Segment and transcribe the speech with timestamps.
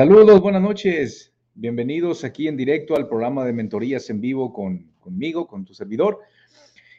[0.00, 1.34] Saludos, buenas noches.
[1.52, 6.20] Bienvenidos aquí en directo al programa de mentorías en vivo con, conmigo, con tu servidor.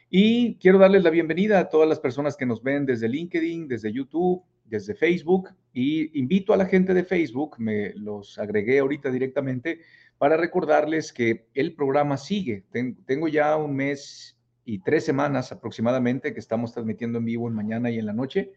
[0.08, 3.92] Y quiero darles la bienvenida a todas las personas que nos ven desde LinkedIn, desde
[3.92, 5.48] YouTube, desde Facebook.
[5.72, 9.80] Y invito a la gente de Facebook, me los agregué ahorita directamente,
[10.16, 12.62] para recordarles que el programa sigue.
[13.04, 17.90] Tengo ya un mes y tres semanas aproximadamente que estamos transmitiendo en vivo en mañana
[17.90, 18.52] y en la noche.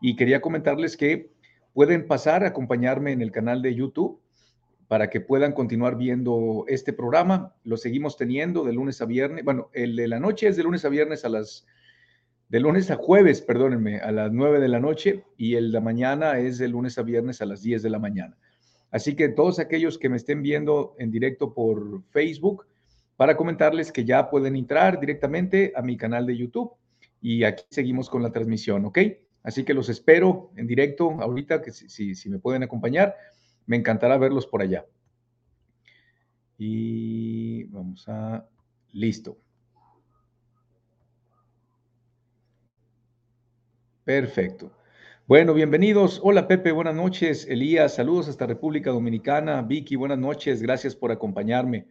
[0.00, 1.37] Y quería comentarles que
[1.78, 4.20] pueden pasar a acompañarme en el canal de YouTube
[4.88, 7.54] para que puedan continuar viendo este programa.
[7.62, 9.44] Lo seguimos teniendo de lunes a viernes.
[9.44, 11.68] Bueno, el de la noche es de lunes a viernes a las,
[12.48, 16.40] de lunes a jueves, perdónenme, a las 9 de la noche y el de mañana
[16.40, 18.36] es de lunes a viernes a las 10 de la mañana.
[18.90, 22.66] Así que todos aquellos que me estén viendo en directo por Facebook,
[23.16, 26.72] para comentarles que ya pueden entrar directamente a mi canal de YouTube
[27.22, 28.98] y aquí seguimos con la transmisión, ¿ok?
[29.42, 33.14] Así que los espero en directo ahorita, que si, si, me pueden acompañar,
[33.66, 34.84] me encantará verlos por allá.
[36.58, 38.46] Y vamos a...
[38.92, 39.38] Listo.
[44.04, 44.72] Perfecto.
[45.26, 46.20] Bueno, bienvenidos.
[46.24, 47.46] Hola Pepe, buenas noches.
[47.46, 49.60] Elías, saludos hasta República Dominicana.
[49.60, 50.62] Vicky, buenas noches.
[50.62, 51.86] Gracias por acompañarme.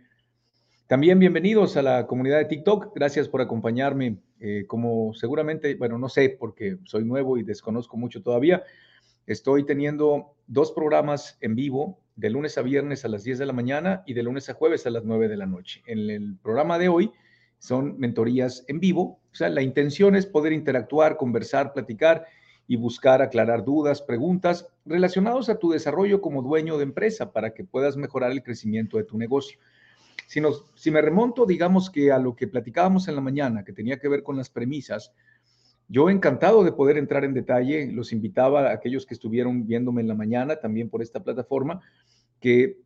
[0.87, 2.95] También bienvenidos a la comunidad de TikTok.
[2.95, 4.19] Gracias por acompañarme.
[4.39, 8.63] Eh, como seguramente, bueno, no sé porque soy nuevo y desconozco mucho todavía,
[9.25, 13.51] estoy teniendo dos programas en vivo de lunes a viernes a las 10 de la
[13.51, 15.83] mañana y de lunes a jueves a las 9 de la noche.
[15.87, 17.11] En el programa de hoy
[17.59, 19.19] son mentorías en vivo.
[19.33, 22.27] O sea, la intención es poder interactuar, conversar, platicar
[22.65, 27.65] y buscar aclarar dudas, preguntas relacionados a tu desarrollo como dueño de empresa para que
[27.65, 29.59] puedas mejorar el crecimiento de tu negocio.
[30.25, 30.41] Si,
[30.75, 34.09] si me remonto, digamos que a lo que platicábamos en la mañana, que tenía que
[34.09, 35.13] ver con las premisas,
[35.87, 40.07] yo encantado de poder entrar en detalle, los invitaba a aquellos que estuvieron viéndome en
[40.07, 41.81] la mañana también por esta plataforma,
[42.39, 42.77] que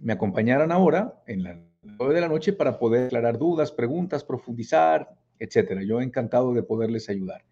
[0.00, 5.08] me acompañaran ahora en la 9 de la noche para poder aclarar dudas, preguntas, profundizar,
[5.38, 5.82] etcétera.
[5.82, 7.44] Yo encantado de poderles ayudar.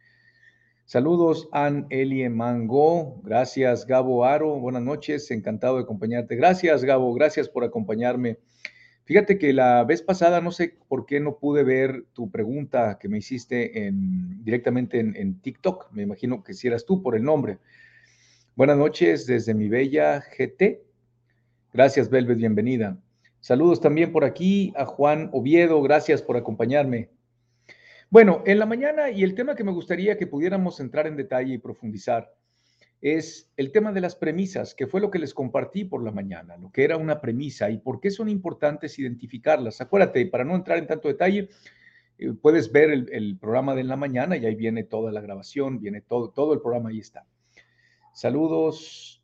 [0.85, 3.23] Saludos, Ann Elie Mango.
[3.23, 4.61] Gracias, Gabo Aro.
[4.61, 6.37] Buenas noches, encantado de acompañarte.
[6.37, 7.15] Gracias, Gabo.
[7.15, 8.39] Gracias por acompañarme
[9.05, 13.09] Fíjate que la vez pasada no sé por qué no pude ver tu pregunta que
[13.09, 15.93] me hiciste en, directamente en, TikTok.
[15.93, 17.59] Me imagino que si eras tú por el nombre.
[18.57, 20.83] Buenas noches desde mi bella GT.
[21.75, 22.99] Gracias, Velvet, bienvenida.
[23.41, 25.83] Saludos también por aquí a Juan Oviedo.
[25.83, 27.11] Gracias por acompañarme.
[28.09, 31.53] Bueno, en la mañana y el tema que me gustaría que pudiéramos entrar en detalle
[31.53, 32.33] y profundizar
[33.05, 36.57] es el tema de las premisas, que fue lo que les compartí por la mañana,
[36.57, 39.83] lo que era una premisa y por qué son importantes identificarlas.
[39.83, 41.51] Acuérdate, para no entrar en tanto detalle,
[42.17, 46.01] eh, puedes ver el, programa de la mañana y ahí viene toda la grabación, viene
[46.01, 47.27] todo, todo el programa, ahí está.
[48.15, 49.23] Saludos,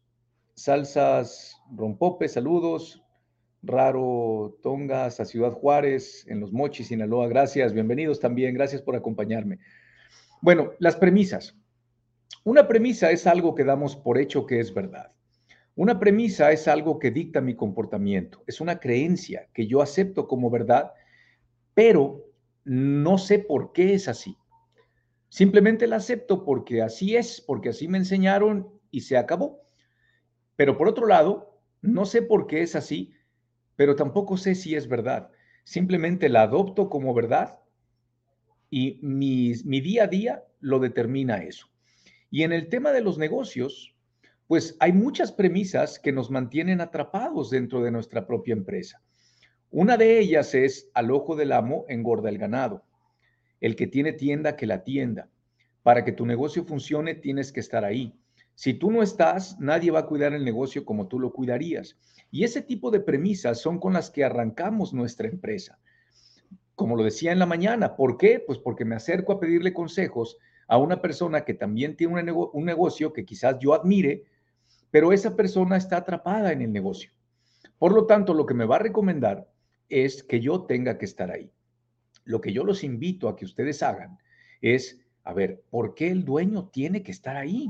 [0.55, 3.03] salsas, rompope, saludos.
[3.63, 7.29] Raro Tongas a Ciudad Juárez, en Los Mochis, Sinaloa.
[7.29, 9.59] Gracias, bienvenidos también, gracias por acompañarme.
[10.43, 11.57] Bueno, las premisas.
[12.45, 15.13] Una premisa es algo que damos por hecho que es verdad.
[15.75, 20.51] Una premisa es algo que dicta mi comportamiento, es una creencia que yo acepto como
[20.51, 20.93] verdad,
[21.75, 22.27] pero
[22.65, 24.37] no sé por qué es así.
[25.29, 29.63] Simplemente la acepto porque así es, porque así me enseñaron y se acabó.
[30.57, 33.15] Pero por otro lado, no sé por qué es así,
[33.77, 35.31] pero tampoco sé si es verdad.
[35.65, 37.61] Simplemente la adopto como verdad
[38.69, 41.70] y mi, día a día lo determina eso.
[42.31, 43.95] Y en el tema de los negocios,
[44.47, 49.03] pues hay muchas premisas que nos mantienen atrapados dentro de nuestra propia empresa.
[49.71, 52.85] Una de ellas es al ojo del amo engorda el ganado.
[53.61, 55.29] El que tiene tienda, que la tienda.
[55.83, 58.15] Para que tu negocio funcione, tienes que estar ahí.
[58.55, 61.97] Si tú no estás, nadie va a cuidar el negocio como tú lo cuidarías.
[62.31, 65.79] Y ese tipo de premisas son con las que arrancamos nuestra empresa.
[66.75, 68.43] Como lo decía en la mañana, ¿por qué?
[68.45, 70.39] Pues porque me acerco a pedirle consejos
[70.71, 74.23] a una persona que también tiene un, negocio que quizás yo admire,
[74.93, 77.11] pero esa persona está atrapada en el negocio.
[77.77, 79.51] Por lo tanto, lo que me va a recomendar
[79.89, 81.51] es que yo tenga que estar ahí.
[82.25, 84.19] Lo que yo los invito a que ustedes hagan
[84.61, 87.69] es, a ver, ¿por qué el dueño tiene que estar ahí?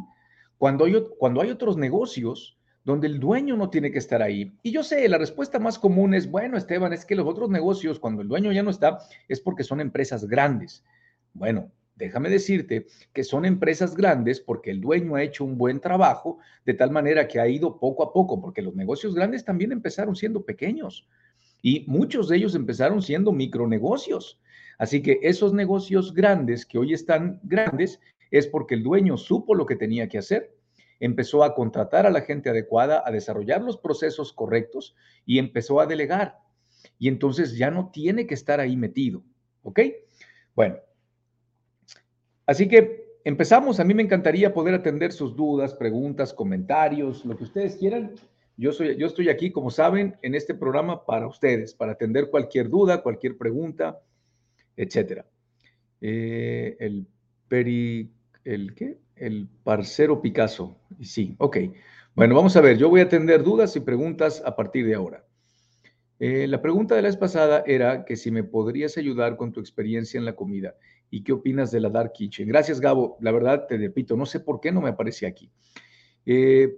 [0.58, 4.52] Cuando hay, cuando hay otros negocios donde el dueño no tiene que estar ahí.
[4.62, 7.98] Y yo sé, la respuesta más común es, bueno, Esteban, es que los otros negocios,
[7.98, 10.84] cuando el dueño ya no está, es porque son empresas grandes.
[11.32, 11.70] Bueno,
[12.00, 16.74] déjame decirte que son empresas grandes porque el dueño ha hecho un buen trabajo de
[16.74, 20.44] tal manera que ha ido poco a poco, porque los negocios grandes también empezaron siendo
[20.44, 21.06] pequeños
[21.62, 24.40] y muchos de ellos empezaron siendo micronegocios.
[24.78, 29.66] Así que esos negocios grandes que hoy están grandes es porque el dueño supo lo
[29.66, 30.56] que tenía que hacer
[31.00, 35.86] empezó a contratar a la gente adecuada, a desarrollar los procesos correctos y empezó a
[35.86, 36.38] delegar.
[36.98, 39.22] Y entonces ya no tiene que estar ahí metido.
[39.62, 39.80] ¿Ok?
[40.54, 40.76] Bueno,
[42.50, 43.78] así que empezamos.
[43.80, 48.14] A mí me encantaría poder atender sus dudas, preguntas, comentarios, lo que ustedes quieran.
[48.56, 52.68] Yo, soy, yo estoy aquí, como saben, en este programa para ustedes, para atender cualquier
[52.68, 54.00] duda, cualquier pregunta,
[54.76, 55.26] etcétera.
[56.00, 57.06] Eh, el
[57.48, 58.10] peri,
[58.44, 58.98] el qué?
[59.16, 60.76] El parcero Picasso.
[61.00, 61.56] Sí, ok.
[62.14, 62.76] Bueno, vamos a ver.
[62.78, 65.24] Yo voy a atender dudas y preguntas a partir de ahora.
[66.18, 69.60] Eh, la pregunta de la vez pasada era que si me podrías ayudar con tu
[69.60, 70.74] experiencia en la comida
[71.10, 72.48] y qué opinas de la Dark Kitchen.
[72.48, 73.18] Gracias, Gabo.
[73.20, 75.50] La verdad, te repito, no sé por qué no me aparece aquí.
[76.24, 76.72] Eh,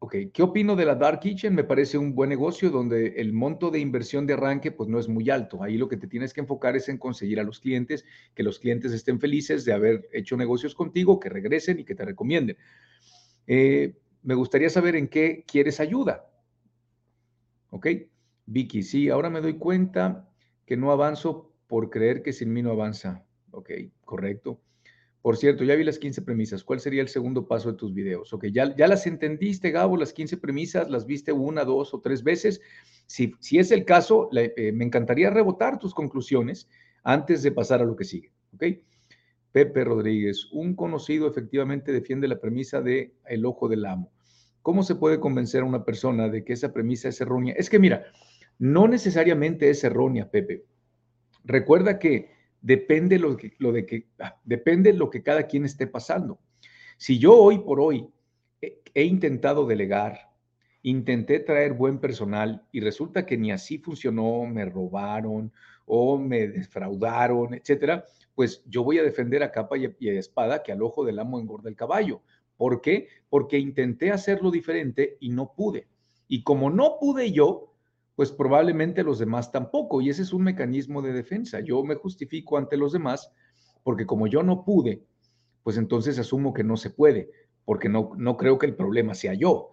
[0.00, 1.54] ok, ¿qué opino de la Dark Kitchen?
[1.54, 5.08] Me parece un buen negocio donde el monto de inversión de arranque pues no es
[5.08, 5.62] muy alto.
[5.62, 8.58] Ahí lo que te tienes que enfocar es en conseguir a los clientes, que los
[8.58, 12.56] clientes estén felices de haber hecho negocios contigo, que regresen y que te recomienden.
[13.46, 13.94] Eh,
[14.24, 16.28] me gustaría saber en qué quieres ayuda.
[17.70, 17.86] ¿Ok?
[18.46, 20.28] Vicky, sí, ahora me doy cuenta
[20.66, 23.24] que no avanzo por creer que sin mí no avanza.
[23.50, 23.70] Ok,
[24.04, 24.60] correcto.
[25.22, 26.64] Por cierto, ya vi las 15 premisas.
[26.64, 28.30] ¿Cuál sería el segundo paso de tus videos?
[28.34, 32.22] Ok, ya, ya las entendiste, Gabo, las 15 premisas, las viste una, dos o tres
[32.22, 32.60] veces.
[33.06, 36.68] Si, si es el caso, eh, me encantaría rebotar tus conclusiones
[37.04, 38.34] antes de pasar a lo que sigue.
[38.52, 38.64] Ok.
[39.50, 44.12] Pepe Rodríguez, un conocido efectivamente defiende la premisa de el ojo del amo.
[44.60, 47.54] ¿Cómo se puede convencer a una persona de que esa premisa es errónea?
[47.56, 48.04] Es que mira,
[48.58, 50.66] no necesariamente es errónea, Pepe.
[51.44, 52.30] Recuerda que
[52.60, 56.38] depende lo, lo de que ah, depende lo que cada quien esté pasando.
[56.96, 58.08] Si yo hoy por hoy
[58.60, 60.30] he, intentado delegar,
[60.82, 65.52] intenté traer buen personal y resulta que ni así funcionó, me robaron
[65.84, 70.82] o me defraudaron, etcétera, pues yo voy a defender a capa y espada que al
[70.82, 72.22] ojo del amo engorda el caballo.
[72.56, 73.08] ¿Por qué?
[73.28, 75.88] Porque intenté hacerlo diferente y no pude.
[76.28, 77.71] Y como no pude yo,
[78.14, 80.00] pues probablemente los demás tampoco.
[80.00, 81.60] Y ese es un mecanismo de defensa.
[81.60, 83.30] Yo me justifico ante los demás
[83.82, 85.04] porque como yo no pude,
[85.62, 87.30] pues entonces asumo que no se puede,
[87.64, 89.70] porque no, no creo que el problema sea yo.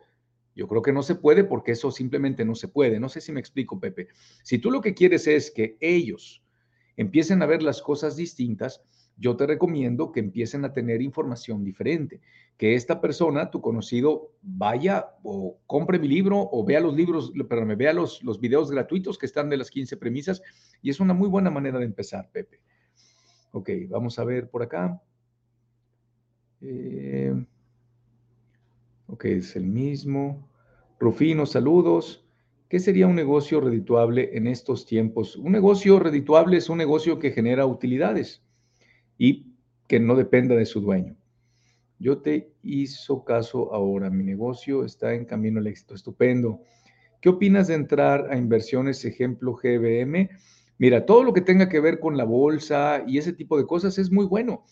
[0.56, 3.00] Yo creo que no se puede porque eso simplemente no se puede.
[3.00, 4.08] No sé si me explico, Pepe.
[4.44, 6.44] Si tú lo que quieres es que ellos
[6.98, 8.84] empiecen a ver las cosas distintas,
[9.20, 12.22] yo te recomiendo que empiecen a tener información diferente,
[12.58, 17.78] que esta persona, tu conocido, vaya o compre mi libro o vea los libros, perdón,
[17.78, 20.42] vea los, los videos gratuitos que están de las 15 premisas
[20.82, 22.62] y es una muy buena manera de empezar, Pepe.
[23.52, 25.02] Ok, vamos a ver por acá.
[26.62, 27.34] Eh,
[29.08, 30.48] ok, es el mismo.
[30.98, 32.26] Rufino, saludos.
[32.70, 35.36] ¿Qué sería un negocio redituable en estos tiempos?
[35.36, 38.44] Un negocio redituable es un negocio que genera utilidades
[39.20, 39.54] y
[39.88, 41.16] que no dependa de su dueño.
[42.00, 46.62] Yo te hizo caso ahora, mi negocio está en camino al éxito, estupendo.
[47.22, 50.30] ¿Qué opinas de entrar a inversiones, ejemplo GBM?
[50.78, 53.98] Mira, todo lo que tenga que ver con la bolsa y ese tipo de cosas
[53.98, 54.64] es muy bueno,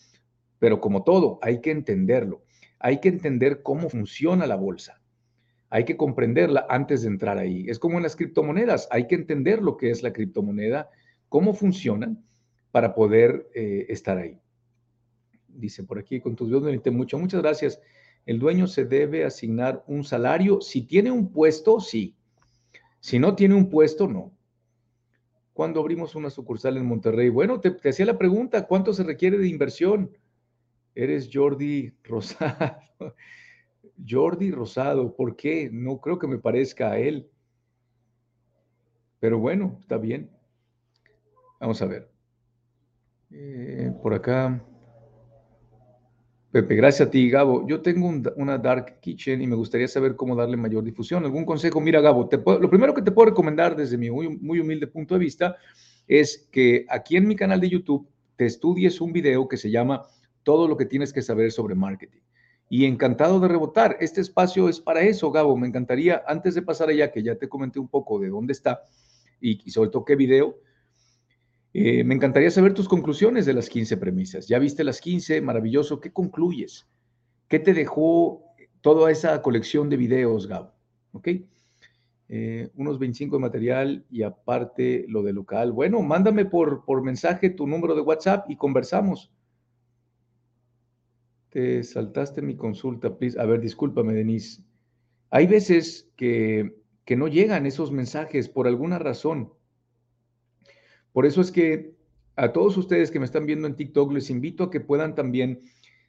[0.58, 2.42] pero como todo, hay que entenderlo.
[2.80, 5.02] Hay que entender cómo funciona la bolsa.
[5.68, 7.66] Hay que comprenderla antes de entrar ahí.
[7.68, 10.88] Es como en las criptomonedas, hay que entender lo que es la criptomoneda,
[11.28, 12.24] cómo funcionan
[12.70, 14.38] para poder eh, estar ahí.
[15.48, 17.18] Dice por aquí, con tus videos me mucho.
[17.18, 17.80] Muchas gracias.
[18.26, 20.60] El dueño se debe asignar un salario.
[20.60, 22.14] Si tiene un puesto, sí.
[23.00, 24.32] Si no tiene un puesto, no.
[25.52, 27.30] Cuando abrimos una sucursal en Monterrey?
[27.30, 30.10] Bueno, te, te hacía la pregunta, ¿cuánto se requiere de inversión?
[30.94, 32.76] Eres Jordi Rosado.
[34.08, 35.70] Jordi Rosado, ¿por qué?
[35.72, 37.28] No creo que me parezca a él.
[39.20, 40.30] Pero bueno, está bien.
[41.60, 42.17] Vamos a ver.
[43.30, 44.62] Eh, por acá.
[46.50, 47.66] Pepe, gracias a ti, Gabo.
[47.68, 51.24] Yo tengo una dark kitchen y me gustaría saber cómo darle mayor difusión.
[51.24, 51.78] ¿Algún consejo?
[51.80, 55.20] Mira, Gabo, lo primero que te puedo recomendar desde mi muy, muy, humilde punto de
[55.20, 55.56] vista
[56.06, 60.06] es que aquí en mi canal de YouTube te estudies un video que se llama
[60.42, 62.20] Todo lo que tienes que saber sobre marketing.
[62.70, 63.98] Y encantado de rebotar.
[64.00, 65.54] Este espacio es para eso, Gabo.
[65.54, 68.84] Me encantaría, antes de pasar allá, que ya te comenté un poco de dónde está
[69.38, 70.56] y, y sobre todo qué video,
[71.80, 74.48] eh, me encantaría saber tus conclusiones de las 15 premisas.
[74.48, 76.00] Ya viste las 15, maravilloso.
[76.00, 76.88] ¿Qué concluyes?
[77.48, 78.42] ¿Qué te dejó
[78.80, 80.72] toda esa colección de videos, Gabo?
[81.12, 81.28] ¿Ok?
[82.30, 85.72] Eh, unos 25 de material y aparte lo de local.
[85.72, 89.32] Bueno, mándame por, por mensaje tu número de WhatsApp y conversamos.
[91.48, 93.40] Te saltaste mi consulta, please.
[93.40, 94.62] A ver, discúlpame, Denise.
[95.30, 99.52] Hay veces que, que no llegan esos mensajes por alguna razón.
[101.18, 101.96] Por eso es que
[102.36, 105.62] a todos ustedes que me están viendo en TikTok, les invito a que puedan también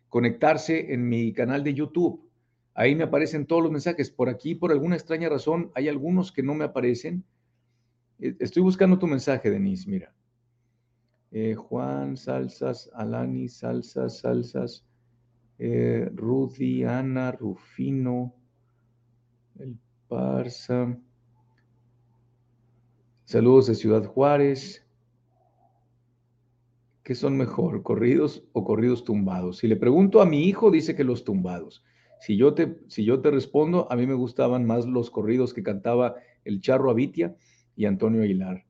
[0.07, 2.29] conectarse en mi canal de YouTube.
[2.75, 4.11] Ahí me aparecen todos los mensajes.
[4.11, 7.23] Por aquí, por alguna extraña razón, hay algunos que no me aparecen.
[8.19, 10.13] E, estoy buscando tu mensaje, Denise, mira.
[11.31, 14.85] Eh, Juan, salsas, Alani, salsas, salsas,
[15.57, 18.35] eh, Rudy, Ana, Rufino,
[19.57, 19.75] el
[20.07, 20.95] Parsa.
[23.25, 24.85] Saludos de Ciudad Juárez.
[27.09, 29.57] ¿Qué son mejor, corridos o corridos tumbados?
[29.57, 31.83] Si le pregunto a mi hijo, dice que los tumbados.
[32.19, 35.63] Si yo te, si yo te respondo, a mí me gustaban más los corridos que
[35.63, 37.35] cantaba el Charro Avitia
[37.75, 38.63] y Antonio Aguilar.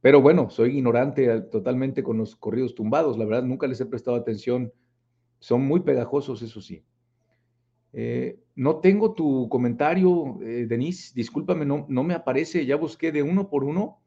[0.00, 3.18] Pero bueno, soy ignorante totalmente con los corridos tumbados.
[3.18, 4.72] La verdad, nunca les he prestado atención.
[5.40, 6.84] Son muy pegajosos, eso sí.
[7.92, 11.12] Eh, no tengo tu comentario, eh, Denise.
[11.12, 12.64] Discúlpame, no, no me aparece.
[12.66, 13.98] Ya busqué de uno por uno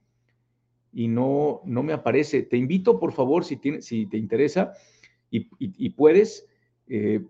[0.93, 2.43] y no, no me aparece.
[2.43, 4.73] Te invito, por favor, si, si te interesa
[5.29, 6.45] y, puedes,
[6.87, 7.25] eh,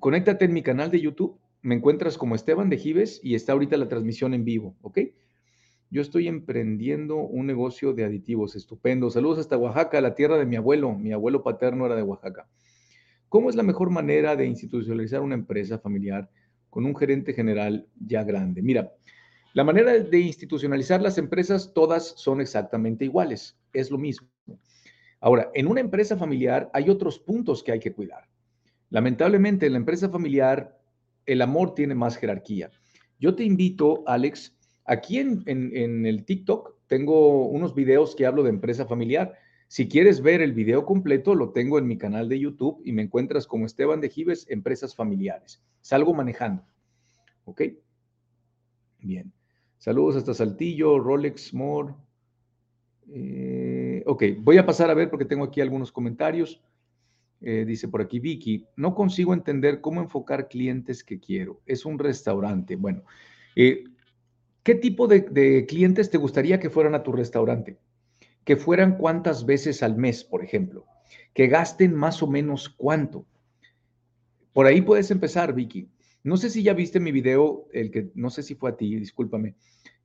[0.00, 1.38] conéctate en mi canal de YouTube.
[1.62, 4.98] Me encuentras como Esteban de Gives y está ahorita la transmisión en vivo, ¿ok?
[5.90, 9.10] Yo estoy emprendiendo un negocio de aditivos, estupendo.
[9.10, 10.92] Saludos hasta Oaxaca, la tierra de mi abuelo.
[10.94, 12.48] Mi abuelo paterno era de Oaxaca.
[13.28, 16.28] ¿Cómo es la mejor manera de institucionalizar una empresa familiar
[16.70, 18.62] con un gerente general ya grande?
[18.62, 18.92] Mira,
[19.54, 24.28] la manera de institucionalizar las empresas, todas son exactamente iguales, es lo mismo.
[25.20, 28.28] Ahora, en una empresa familiar hay otros puntos que hay que cuidar.
[28.88, 30.80] Lamentablemente, en la empresa familiar,
[31.26, 32.70] el amor tiene más jerarquía.
[33.18, 38.86] Yo te invito, Alex, aquí en, el TikTok tengo unos videos que hablo de empresa
[38.86, 39.34] familiar.
[39.68, 43.02] Si quieres ver el video completo, lo tengo en mi canal de YouTube y me
[43.02, 45.62] encuentras como Esteban de Gives, Empresas Familiares.
[45.82, 46.64] Salgo manejando.
[47.44, 47.62] ¿Ok?
[48.98, 49.32] Bien.
[49.82, 51.92] Saludos hasta Saltillo, Rolex More.
[53.10, 56.62] Eh, ok, voy a pasar a ver porque tengo aquí algunos comentarios.
[57.40, 61.62] Eh, dice por aquí Vicky, no consigo entender cómo enfocar clientes que quiero.
[61.66, 62.76] Es un restaurante.
[62.76, 63.02] Bueno,
[63.56, 63.82] eh,
[64.62, 67.76] ¿qué tipo de, clientes te gustaría que fueran a tu restaurante?
[68.44, 70.86] Que fueran cuántas veces al mes, por ejemplo.
[71.34, 73.26] Que gasten más o menos cuánto.
[74.52, 75.88] Por ahí puedes empezar, Vicky.
[76.24, 78.94] No sé si ya viste mi video, el que no sé si fue a ti,
[78.96, 79.54] discúlpame,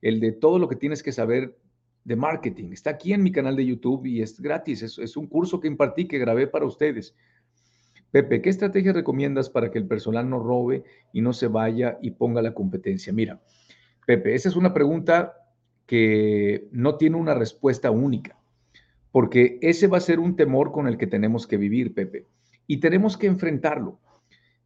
[0.02, 1.56] el de todo lo que tienes que saber
[2.04, 2.72] de marketing.
[2.72, 4.82] Está aquí en mi canal de YouTube y es gratis.
[4.82, 7.14] Es, un curso que impartí, que grabé para ustedes.
[8.10, 12.12] Pepe, ¿qué estrategia recomiendas para que el personal no robe y no se vaya y
[12.12, 13.12] ponga la competencia?
[13.12, 13.40] Mira,
[14.06, 15.34] Pepe, esa es una pregunta
[15.86, 18.38] que no tiene una respuesta única,
[19.12, 22.26] porque ese va a ser un temor con el que tenemos que vivir, Pepe,
[22.66, 24.00] y tenemos que enfrentarlo.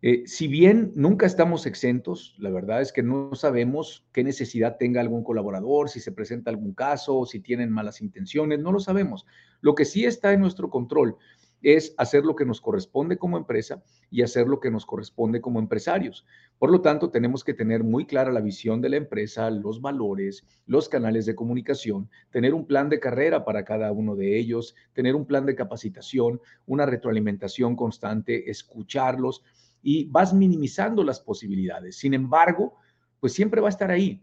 [0.05, 5.01] Eh, si bien nunca estamos exentos, la verdad es que no sabemos qué necesidad tenga
[5.01, 9.25] algún colaborador, si se presenta algún caso, si tienen malas intenciones, no lo sabemos.
[9.61, 11.17] Lo que sí está en nuestro control
[11.63, 13.81] es hacer lo que nos corresponde como empresa
[14.11, 16.27] y hacer lo que nos corresponde como empresarios.
[16.59, 20.45] Por lo tanto, tenemos que tener muy clara la visión de la empresa, los valores,
[20.67, 25.15] los canales de comunicación, tener un plan de carrera para cada uno de ellos, tener
[25.15, 29.45] un plan de capacitación, una retroalimentación constante, escucharlos
[29.83, 31.97] y vas minimizando las posibilidades.
[31.97, 32.75] Sin embargo,
[33.21, 34.23] pues siempre va a estar ahí.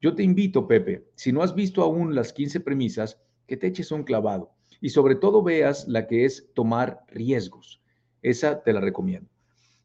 [0.00, 3.90] Yo te invito, Pepe, si no has visto aún las 15 premisas, que te eches
[3.90, 7.82] un clavado y sobre todo veas la que es tomar riesgos.
[8.22, 9.28] Esa te la recomiendo.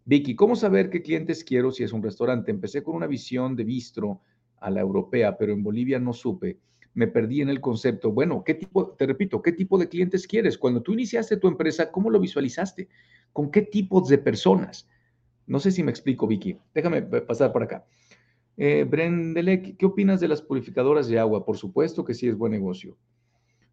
[0.05, 2.51] Vicky, ¿cómo saber qué clientes quiero si es un restaurante?
[2.51, 4.21] Empecé con una visión de bistro
[4.57, 6.59] a la europea, pero en Bolivia no supe.
[6.93, 8.11] Me perdí en el concepto.
[8.11, 10.57] Bueno, ¿qué tipo, te repito, qué tipo de clientes quieres?
[10.57, 12.87] Cuando tú iniciaste tu empresa, ¿cómo lo visualizaste?
[13.33, 14.87] ¿Con qué tipos de personas?
[15.47, 16.57] No sé si me explico, Vicky.
[16.73, 17.85] Déjame pasar por acá.
[18.57, 21.45] Eh, Brendele, ¿qué opinas de las purificadoras de agua?
[21.45, 22.97] Por supuesto que sí es buen negocio.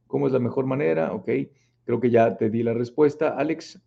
[0.07, 1.13] ¿Cómo es la mejor manera?
[1.13, 1.31] Ok,
[1.85, 3.37] creo que ya te di la respuesta.
[3.37, 3.81] Alex,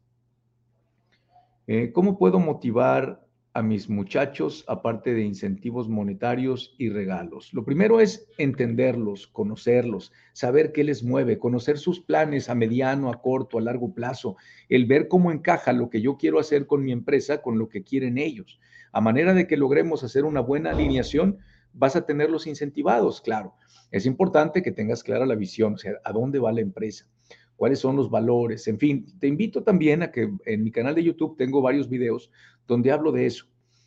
[1.68, 3.25] eh, ¿cómo puedo motivar
[3.56, 7.54] a mis muchachos, aparte de incentivos monetarios y regalos?
[7.54, 13.22] Lo primero es entenderlos, conocerlos, saber qué les mueve, conocer sus planes a mediano, a
[13.22, 14.36] corto, a largo plazo,
[14.68, 17.82] el ver cómo encaja lo que yo quiero hacer con mi empresa con lo que
[17.82, 18.60] quieren ellos.
[18.92, 21.38] A manera de que logremos hacer una buena alineación,
[21.72, 23.56] vas a tenerlos incentivados, claro.
[23.90, 27.08] Es importante que tengas clara la visión, o sea, a dónde va la empresa
[27.56, 31.04] cuáles son los valores, en fin, te invito también a que en mi canal de
[31.04, 32.32] YouTube tengo varios videos
[32.68, 33.46] donde hablo de eso,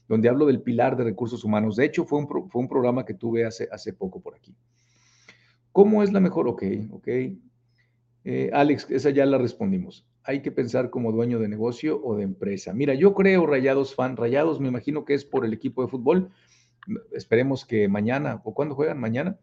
[0.09, 1.77] donde hablo del pilar de recursos humanos.
[1.77, 4.55] De hecho, fue un, fue un programa que tuve hace, hace poco por aquí.
[5.73, 6.49] ¿Cómo es la mejor?
[6.49, 7.09] Ok, ok.
[8.25, 10.07] Eh, Alex, esa ya la respondimos.
[10.25, 12.75] Hay que pensar como dueño de negocio o de empresa.
[12.75, 14.17] Mira, yo creo Rayados fan.
[14.17, 16.31] Rayados me imagino que es por el equipo de fútbol.
[17.13, 19.39] Esperemos que mañana, o cuando juegan mañana,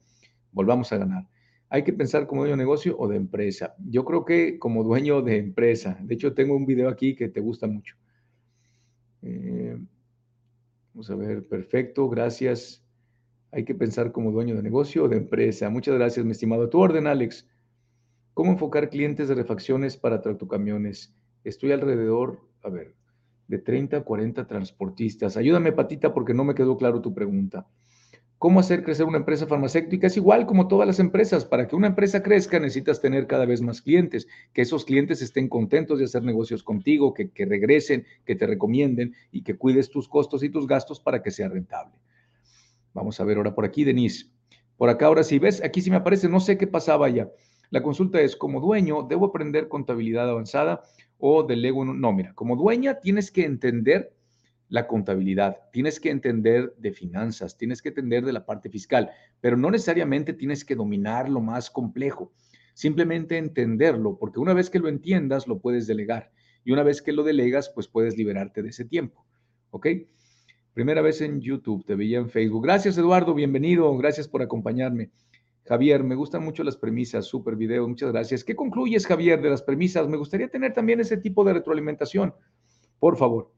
[0.51, 1.27] volvamos a ganar
[1.69, 3.75] hay que pensar como dueño de negocio o de empresa.
[3.89, 5.97] Yo creo que como dueño de empresa.
[6.01, 7.95] De hecho, tengo un video aquí que te gusta mucho.
[9.21, 9.77] Eh,
[10.93, 12.83] vamos a ver, perfecto, gracias.
[13.51, 15.69] Hay que pensar como dueño de negocio o de empresa.
[15.69, 16.69] Muchas gracias, mi estimado.
[16.69, 17.47] tu orden, Alex.
[18.33, 21.13] ¿Cómo enfocar clientes de refacciones para tractocamiones?
[21.43, 22.93] Estoy alrededor, a ver,
[23.47, 25.37] de 30 a 40 transportistas.
[25.37, 27.65] Ayúdame, Patita, porque no me quedó claro tu pregunta.
[28.45, 30.05] ¿Cómo hacer crecer una empresa farmacéutica?
[30.05, 31.45] Es igual como todas las empresas.
[31.45, 35.49] Para que una empresa crezca necesitas tener cada vez más clientes, que esos clientes estén
[35.49, 40.43] contentos de hacer negocios contigo, que, regresen, que te recomienden y que cuides tus costos
[40.43, 41.95] y tus gastos para que sea rentable.
[42.93, 44.27] Vamos a ver ahora por aquí, Denise.
[44.77, 47.27] Por acá, ahora sí, ves, aquí sí me aparece, no sé qué pasaba ya.
[47.71, 50.83] La consulta es, como dueño, ¿debo aprender contabilidad avanzada
[51.17, 51.83] o delego?
[51.83, 54.14] No, mira, como dueña tienes que entender
[54.69, 59.57] la contabilidad, tienes que entender de finanzas, tienes que entender de la parte fiscal, pero
[59.57, 62.33] no necesariamente tienes que dominar lo más complejo,
[62.73, 66.31] simplemente entenderlo, porque una vez que lo entiendas, lo puedes delegar.
[66.63, 69.23] Y una vez que lo delegas, pues puedes liberarte de ese tiempo.
[69.69, 69.87] ¿Ok?
[70.73, 72.63] Primera vez en YouTube, te veía en Facebook.
[72.63, 75.11] Gracias, Eduardo, bienvenido, gracias por acompañarme.
[75.63, 78.43] Javier, me gustan mucho las premisas, súper video, muchas gracias.
[78.43, 80.07] ¿Qué concluyes, Javier, de las premisas?
[80.07, 82.33] Me gustaría tener también ese tipo de retroalimentación,
[82.99, 83.54] por favor.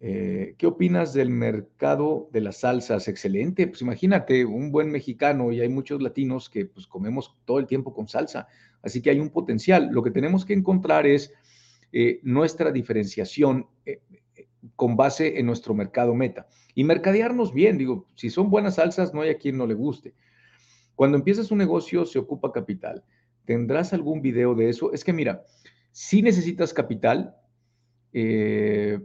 [0.00, 3.08] Eh, ¿Qué opinas del mercado de las salsas?
[3.08, 7.66] Excelente, pues imagínate, un buen mexicano y hay muchos latinos que pues comemos todo el
[7.66, 8.48] tiempo con salsa,
[8.82, 9.88] así que hay un potencial.
[9.92, 11.32] Lo que tenemos que encontrar es
[11.92, 14.00] eh, nuestra diferenciación eh,
[14.74, 17.78] con base en nuestro mercado meta y mercadearnos bien.
[17.78, 20.14] Digo, si son buenas salsas, no hay a quien no le guste.
[20.94, 23.04] Cuando empiezas un negocio, se ocupa capital.
[23.44, 24.92] ¿Tendrás algún video de eso?
[24.92, 25.44] Es que mira,
[25.92, 27.36] si necesitas capital,
[28.12, 28.98] eh,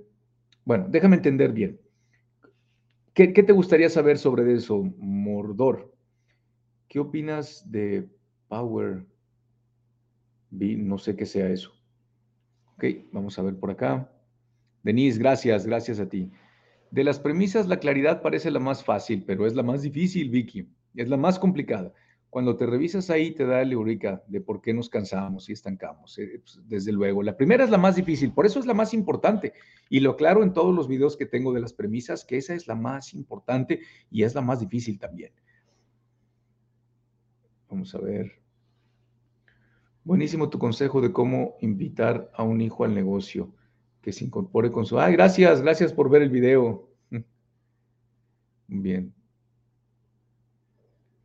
[0.66, 1.80] bueno, déjame entender bien.
[3.14, 5.94] ¿Qué, te gustaría saber sobre eso, Mordor?
[6.88, 8.10] ¿Qué opinas de
[8.48, 9.06] Power
[10.50, 10.76] B?
[10.78, 11.74] No sé qué sea eso.
[12.76, 14.10] Ok, vamos a ver por acá.
[14.84, 16.32] Denise, gracias, gracias a ti.
[16.90, 20.70] De las premisas, la claridad parece la más fácil, pero es la más difícil, Vicky.
[20.96, 21.94] Es la más complicada.
[22.32, 26.18] Cuando te revisas ahí, te da el eurica de por qué nos cansamos y estancamos.
[26.18, 28.94] Eh, pues, desde luego, la primera es la más difícil, por eso es la más
[28.94, 29.52] importante.
[29.90, 32.68] Y lo aclaro en todos los videos que tengo de las premisas, que esa es
[32.68, 35.34] la más importante y es la más difícil también.
[37.70, 38.32] Vamos a ver.
[40.06, 43.54] Buenísimo tu consejo de cómo invitar a un hijo al negocio
[44.02, 44.98] que se incorpore con su...
[44.98, 46.88] Ay, gracias, gracias por ver el video.
[48.68, 49.14] Bien.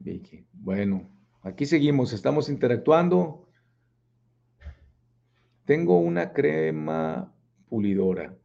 [0.07, 0.47] Vicky.
[0.53, 1.11] Bueno,
[1.43, 3.49] aquí seguimos, estamos interactuando.
[5.65, 7.35] Tengo una crema
[7.69, 8.39] pulidora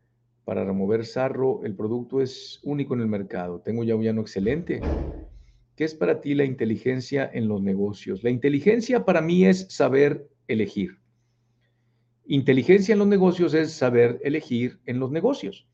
[0.44, 1.64] para remover sarro.
[1.64, 3.62] El producto es único en el mercado.
[3.62, 4.82] Tengo ya un llano excelente.
[5.76, 8.24] ¿Qué es para ti la inteligencia en los negocios?
[8.24, 10.98] La inteligencia para mí es saber elegir.
[12.26, 15.68] Inteligencia en los negocios es saber elegir en los negocios.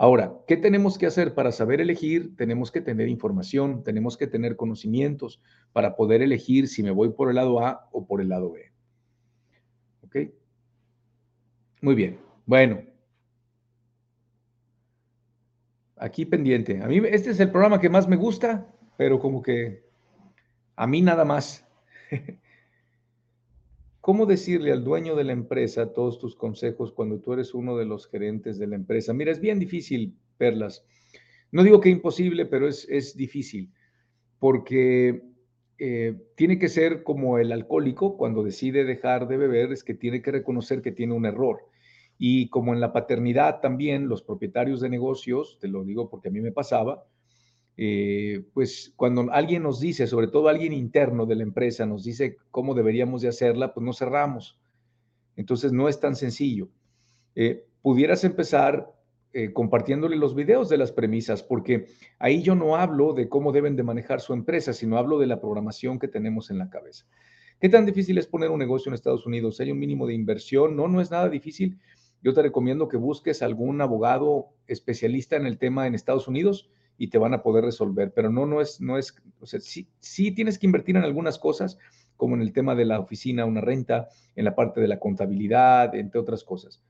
[0.00, 2.36] Ahora, ¿qué tenemos que hacer para saber elegir?
[2.36, 7.30] Tenemos que tener información, tenemos que tener conocimientos para poder elegir si me voy por
[7.30, 8.72] el lado A o por el lado B.
[10.02, 10.16] ¿Ok?
[11.82, 12.20] Muy bien.
[12.46, 12.80] Bueno.
[15.96, 16.80] Aquí pendiente.
[16.80, 19.82] A mí este es el programa que más me gusta, pero como que
[20.76, 21.66] a mí nada más.
[24.08, 27.84] ¿Cómo decirle al dueño de la empresa todos tus consejos cuando tú eres uno de
[27.84, 29.12] los gerentes de la empresa?
[29.12, 30.82] Mira, es bien difícil, Perlas.
[31.52, 33.70] No digo que imposible, pero es, difícil,
[34.38, 35.24] porque
[35.76, 40.22] eh, tiene que ser como el alcohólico cuando decide dejar de beber, es que tiene
[40.22, 41.66] que reconocer que tiene un error.
[42.16, 46.32] Y como en la paternidad también, los propietarios de negocios, te lo digo porque a
[46.32, 47.04] mí me pasaba,
[47.80, 52.36] eh, pues cuando alguien nos dice, sobre todo alguien interno de la empresa, nos dice
[52.50, 54.58] cómo deberíamos de hacerla, pues no cerramos.
[55.36, 56.68] Entonces no es tan sencillo.
[57.36, 58.92] Eh, pudieras empezar
[59.32, 61.86] eh, compartiéndole los videos de las premisas, porque
[62.18, 65.40] ahí yo no hablo de cómo deben de manejar su empresa, sino hablo de la
[65.40, 67.06] programación que tenemos en la cabeza.
[67.60, 69.60] ¿Qué tan difícil es poner un negocio en Estados Unidos?
[69.60, 70.74] ¿Hay un mínimo de inversión?
[70.74, 71.78] No, no es nada difícil.
[72.24, 77.08] Yo te recomiendo que busques algún abogado especialista en el tema en Estados Unidos y
[77.08, 78.12] te van a poder resolver.
[78.12, 81.38] Pero no, no es, no es, o sea, sí, sí tienes que invertir en algunas
[81.38, 81.78] cosas,
[82.16, 85.94] como en el tema de la oficina, una renta, en la parte de la contabilidad,
[85.94, 86.82] entre otras cosas.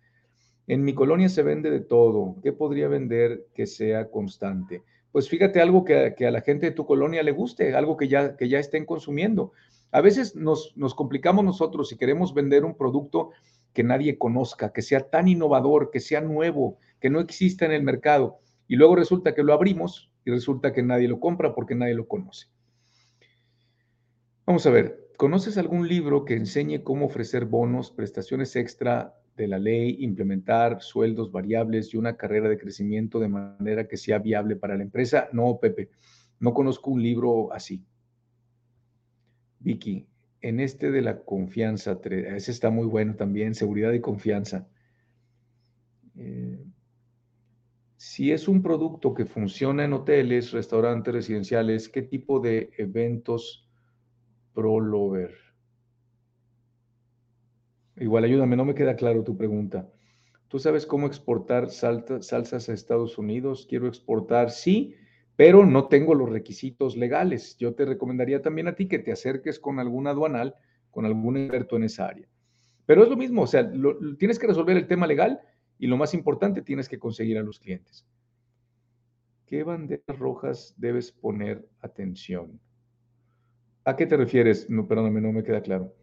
[0.66, 2.36] En mi colonia se vende de todo.
[2.42, 4.82] ¿Qué podría vender que sea constante?
[5.12, 8.36] Pues fíjate algo que, a la gente de tu colonia le guste, algo que ya,
[8.36, 9.52] que ya estén consumiendo.
[9.90, 13.30] A veces nos, nos complicamos nosotros si queremos vender un producto
[13.72, 17.82] que nadie conozca, que sea tan innovador, que sea nuevo, que no exista en el
[17.82, 18.38] mercado.
[18.68, 22.06] Y luego resulta que lo abrimos y resulta que nadie lo compra porque nadie lo
[22.06, 22.46] conoce.
[24.46, 29.58] Vamos a ver, ¿conoces algún libro que enseñe cómo ofrecer bonos, prestaciones extra de la
[29.58, 34.76] ley, implementar sueldos variables y una carrera de crecimiento de manera que sea viable para
[34.76, 35.28] la empresa.
[35.32, 35.90] No, Pepe,
[36.40, 37.84] no conozco un libro así.
[39.60, 40.06] Vicky,
[40.40, 44.68] en este de la confianza, ese está muy bueno también, seguridad y confianza.
[46.16, 46.64] Eh,
[47.98, 53.68] si es un producto que funciona en hoteles, restaurantes, residenciales, ¿qué tipo de eventos
[54.54, 55.34] prolover?
[57.96, 59.90] Igual ayúdame, no me queda claro tu pregunta.
[60.46, 63.66] ¿Tú sabes cómo exportar salsas a Estados Unidos?
[63.68, 64.94] Quiero exportar, sí,
[65.34, 67.56] pero no tengo los requisitos legales.
[67.56, 70.54] Yo te recomendaría también a ti que te acerques con algún aduanal,
[70.92, 72.28] con algún experto en esa área.
[72.86, 73.68] Pero es lo mismo, o sea,
[74.20, 75.40] tienes que resolver el tema legal
[75.78, 78.06] y lo más importante, tienes que conseguir a los clientes.
[79.46, 82.60] ¿Qué banderas rojas debes poner atención?
[83.84, 84.68] ¿A qué te refieres?
[84.68, 85.94] No, perdóname, no me queda claro.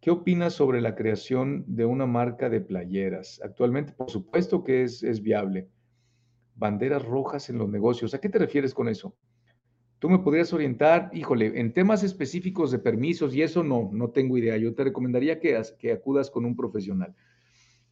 [0.00, 3.40] ¿Qué opinas sobre la creación de una marca de playeras?
[3.44, 5.68] Actualmente, por supuesto que es, es viable.
[6.56, 8.14] Banderas rojas en los negocios.
[8.14, 9.14] ¿A qué te refieres con eso?
[9.98, 14.38] Tú me podrías orientar, híjole, en temas específicos de permisos y eso no, no tengo
[14.38, 14.56] idea.
[14.56, 17.14] Yo te recomendaría que, que acudas con un profesional.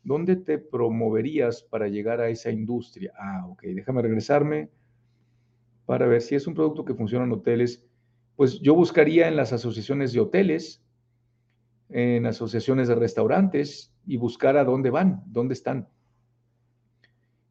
[0.06, 3.12] ¿Dónde te promoverías para llegar a esa industria?
[3.18, 4.70] Ah, ok, déjame regresarme
[5.84, 7.84] para ver si es un producto que funciona en hoteles.
[8.36, 10.80] Pues yo buscaría en las asociaciones de hoteles,
[11.88, 15.88] en asociaciones de restaurantes y buscar a dónde van, dónde están.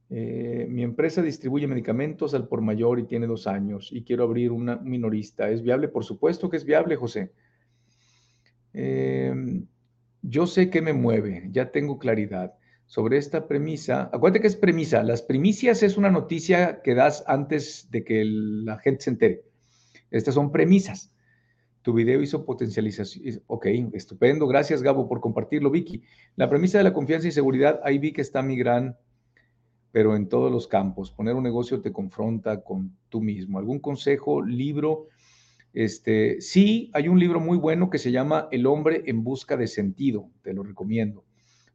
[0.09, 4.53] Eh, mi empresa distribuye medicamentos al por mayor y tiene dos años y quiero abrir
[4.53, 5.49] una minorista.
[5.49, 5.89] ¿Es viable?
[5.89, 7.33] Por supuesto que es viable, José.
[8.71, 9.65] Eh,
[10.27, 12.53] yo sé qué me mueve, ya tengo claridad
[12.85, 14.09] sobre esta premisa.
[14.13, 15.03] Acuérdate que es premisa.
[15.03, 19.43] Las primicias es una noticia que das antes de que la gente se entere.
[20.11, 21.11] Estas son premisas.
[21.81, 23.43] Tu video hizo potencialización.
[23.47, 24.47] Ok, estupendo.
[24.47, 26.03] Gracias, Gabo, por compartirlo, Vicky.
[26.35, 28.97] La premisa de la confianza y seguridad, ahí vi que está mi gran,
[29.91, 31.11] pero en todos los campos.
[31.11, 33.59] Poner un negocio te confronta con tú mismo.
[33.59, 35.07] ¿Algún consejo, libro?
[35.75, 39.67] Este, sí, hay un libro muy bueno que se llama El hombre en busca de
[39.67, 41.25] sentido, te lo recomiendo.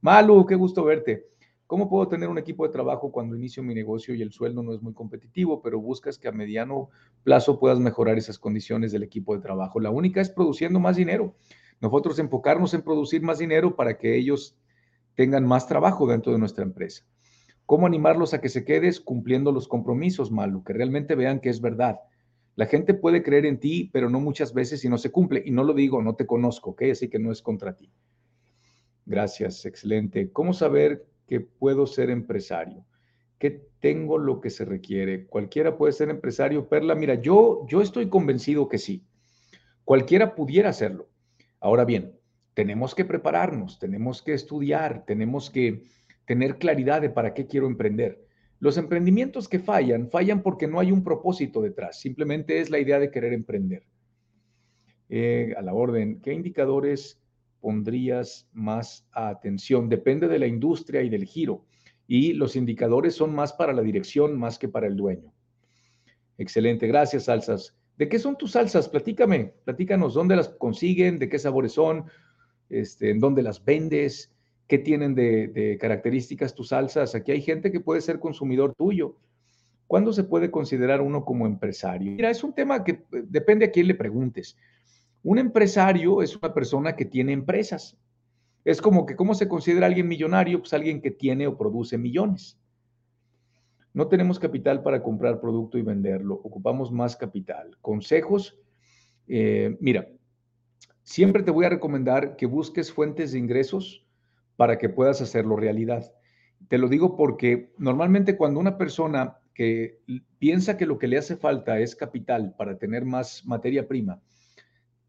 [0.00, 1.26] Malu, qué gusto verte.
[1.66, 4.72] ¿Cómo puedo tener un equipo de trabajo cuando inicio mi negocio y el sueldo no
[4.72, 6.88] es muy competitivo, pero buscas que a mediano
[7.24, 9.80] plazo puedas mejorar esas condiciones del equipo de trabajo?
[9.80, 11.34] La única es produciendo más dinero.
[11.82, 14.56] Nosotros enfocarnos en producir más dinero para que ellos
[15.14, 17.04] tengan más trabajo dentro de nuestra empresa.
[17.66, 20.64] ¿Cómo animarlos a que se quedes cumpliendo los compromisos, Malu?
[20.64, 22.00] Que realmente vean que es verdad.
[22.56, 25.42] La gente puede creer en ti, pero no muchas veces y no se cumple.
[25.44, 26.82] Y no lo digo, no te conozco, ¿ok?
[26.92, 27.90] Así que no es contra ti.
[29.06, 30.30] Gracias, excelente.
[30.32, 32.84] ¿Cómo saber que puedo ser empresario?
[33.38, 35.26] ¿Qué tengo lo que se requiere?
[35.26, 36.68] Cualquiera puede ser empresario.
[36.68, 39.04] Perla, mira, yo, yo estoy convencido que sí.
[39.84, 41.08] Cualquiera pudiera hacerlo.
[41.60, 42.12] Ahora bien,
[42.54, 45.82] tenemos que prepararnos, tenemos que estudiar, tenemos que
[46.26, 48.24] tener claridad de para qué quiero emprender.
[48.60, 52.98] Los emprendimientos que fallan, fallan porque no hay un propósito detrás, simplemente es la idea
[52.98, 53.84] de querer emprender.
[55.08, 57.20] Eh, a la orden, ¿qué indicadores
[57.60, 59.88] pondrías más atención?
[59.88, 61.64] Depende de la industria y del giro.
[62.06, 65.32] Y los indicadores son más para la dirección más que para el dueño.
[66.38, 67.74] Excelente, gracias, salsas.
[67.96, 68.88] ¿De qué son tus salsas?
[68.88, 72.04] Platícame, platícanos dónde las consiguen, de qué sabores son,
[72.68, 74.32] este, en dónde las vendes,
[74.70, 77.16] qué tienen de, características tus salsas.
[77.16, 79.16] Aquí hay gente que puede ser consumidor tuyo.
[79.88, 82.12] ¿Cuándo se puede considerar uno como empresario?
[82.12, 84.56] Mira, es un tema que eh, depende a quién le preguntes.
[85.24, 87.98] Un empresario es una persona que tiene empresas.
[88.64, 90.60] Es como que, ¿cómo se considera alguien millonario?
[90.60, 92.56] Pues alguien que tiene o produce millones.
[93.92, 97.76] No tenemos capital para comprar producto y venderlo, ocupamos más capital.
[97.80, 98.56] Consejos,
[99.26, 100.06] eh, mira,
[101.02, 104.06] siempre te voy a recomendar que busques fuentes de ingresos
[104.60, 106.12] para que puedas hacerlo realidad.
[106.68, 110.00] Te lo digo porque normalmente cuando una persona que
[110.38, 114.20] piensa que lo que le hace falta es capital para tener más materia prima,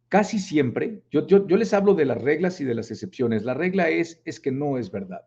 [0.07, 3.43] casi siempre, yo, yo, les hablo de las reglas y de las excepciones.
[3.43, 5.25] La regla es, es que no es verdad.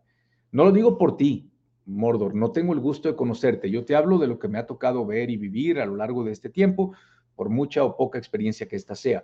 [0.52, 1.52] No lo digo por ti,
[1.84, 3.70] Mordor, no tengo el gusto de conocerte.
[3.70, 6.24] Yo te hablo de lo que me ha tocado ver y vivir a lo largo
[6.24, 6.94] de este tiempo,
[7.36, 9.22] por mucha o poca experiencia que ésta sea.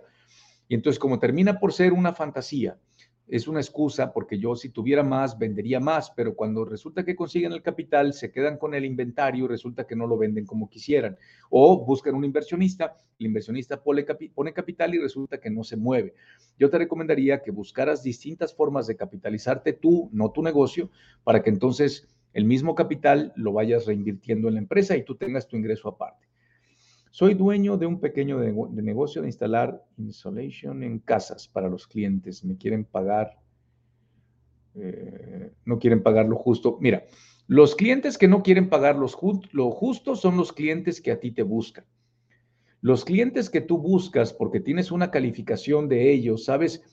[0.67, 2.77] Y entonces, como termina por ser una fantasía,
[3.27, 7.53] es una excusa porque yo si tuviera más, vendería más, pero cuando resulta que consiguen
[7.53, 11.17] el capital, se quedan con el inventario resulta que no lo venden como quisieran.
[11.49, 16.13] O buscan un inversionista, el inversionista pone, pone capital y resulta que no se mueve.
[16.57, 20.89] Yo te recomendaría que buscaras distintas formas de capitalizarte tú, no tu negocio,
[21.23, 25.47] para que entonces el mismo capital lo vayas reinvirtiendo en la empresa y tú tengas
[25.47, 26.30] tu ingreso aparte.
[27.11, 32.43] Soy dueño de un pequeño de negocio de instalar insulation en casas para los clientes.
[32.43, 33.37] Me quieren pagar
[34.75, 36.77] Eh, no quieren pagar lo justo.
[36.79, 37.05] Mira,
[37.47, 41.43] los clientes que no quieren pagar lo justo son los clientes que a ti te
[41.43, 41.85] buscan.
[42.81, 46.83] Los clientes que tú buscas porque tienes una calificación de ellos, sabes,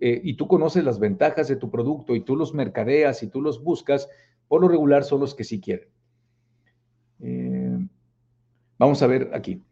[0.00, 3.40] eh, y tú conoces las ventajas de tu producto y tú los mercadeas y tú
[3.40, 4.08] los buscas,
[4.48, 5.88] por lo regular son los que sí quieren.
[7.20, 7.78] Eh,
[8.78, 9.62] vamos a ver aquí.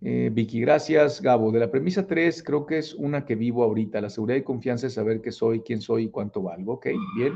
[0.00, 1.20] Eh, Vicky, gracias.
[1.20, 4.00] Gabo, de la premisa 3, creo que es una que vivo ahorita.
[4.00, 6.74] La seguridad y confianza es saber qué soy, quién soy y cuánto valgo.
[6.74, 7.34] Ok, bien.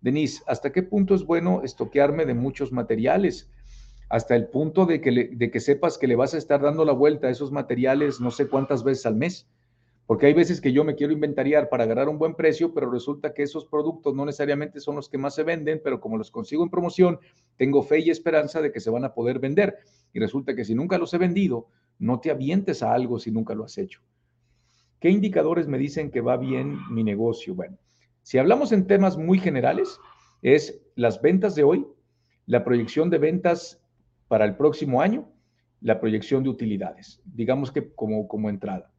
[0.00, 3.50] Denise, ¿hasta qué punto es bueno estoquearme de muchos materiales?
[4.08, 6.92] Hasta el punto de que, de que sepas que le vas a estar dando la
[6.92, 9.46] vuelta a esos materiales no sé cuántas veces al mes.
[10.10, 13.32] Porque hay veces que yo me quiero inventariar para agarrar un buen precio, pero resulta
[13.32, 16.64] que esos productos no necesariamente son los que más se venden, pero como los consigo
[16.64, 17.20] en promoción,
[17.56, 19.76] tengo fe y esperanza de que se van a poder vender.
[20.12, 21.68] Y resulta que si nunca los he vendido,
[22.00, 24.00] no te avientes a algo si nunca lo has hecho.
[24.98, 27.54] ¿Qué indicadores me dicen que va bien mi negocio?
[27.54, 27.78] Bueno,
[28.24, 29.96] si hablamos en temas muy generales,
[30.42, 31.86] es las ventas de hoy,
[32.46, 33.80] la proyección de ventas
[34.26, 35.30] para el próximo año,
[35.80, 38.90] la proyección de utilidades, digamos que como, como entrada.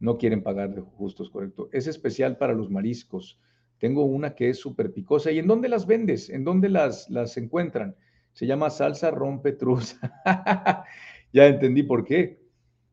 [0.00, 1.68] No quieren pagar de justos, correcto.
[1.72, 3.38] Es especial para los mariscos.
[3.78, 5.30] Tengo una que es súper picosa.
[5.30, 6.30] ¿Y en dónde las vendes?
[6.30, 7.96] ¿En dónde las, las encuentran?
[8.32, 9.96] Se llama salsa rompetruz.
[11.32, 12.40] ya entendí por qué.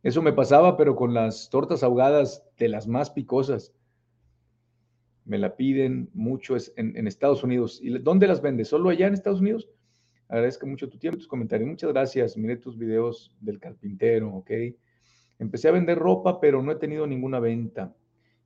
[0.04, 3.74] Eso me pasaba, pero con las tortas ahogadas de las más picosas.
[5.26, 7.80] Me la piden mucho en, Estados Unidos.
[7.82, 8.68] ¿Y dónde las vendes?
[8.68, 9.68] ¿Solo allá en Estados Unidos?
[10.28, 11.68] Agradezco mucho tu tiempo y tus comentarios.
[11.68, 12.38] Muchas gracias.
[12.38, 14.52] Miré tus videos del carpintero, ¿ok?
[15.40, 17.96] Empecé a vender ropa, pero no he tenido ninguna venta.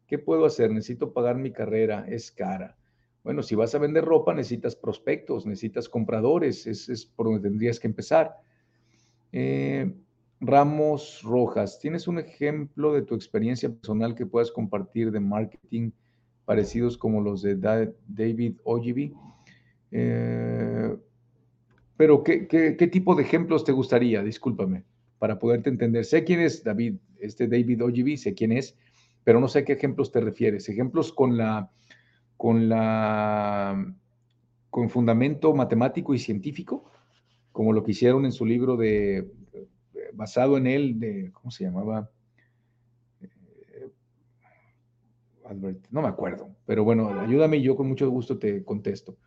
[0.07, 0.71] ¿Qué puedo hacer?
[0.71, 2.05] Necesito pagar mi carrera.
[2.07, 2.75] Es cara.
[3.23, 6.65] Bueno, si vas a vender ropa, necesitas prospectos, necesitas compradores.
[6.65, 8.35] Es, es por donde tendrías que empezar.
[9.31, 9.93] Eh,
[10.41, 15.91] Ramos Rojas, ¿tienes un ejemplo de tu experiencia personal que puedas compartir de marketing
[16.45, 17.55] parecidos como los de
[18.07, 19.13] David Ogilvy?
[19.91, 20.95] Eh,
[21.97, 24.23] pero, ¿qué, tipo de ejemplos te gustaría?
[24.23, 24.85] Discúlpame,
[25.19, 26.05] para poderte entender.
[26.05, 28.75] Sé quién es David, este David Ogilvy, sé quién es,
[29.23, 30.67] pero no sé a qué ejemplos te refieres.
[30.69, 31.69] Ejemplos con la,
[32.37, 33.93] con la,
[34.69, 36.89] con fundamento matemático y científico
[37.51, 39.29] como lo que hicieron en su libro de,
[40.13, 42.09] basado en él, de, ¿cómo se llamaba?
[43.19, 43.89] Eh,
[45.91, 49.17] no me acuerdo, pero bueno, ayúdame y yo con mucho gusto te contesto.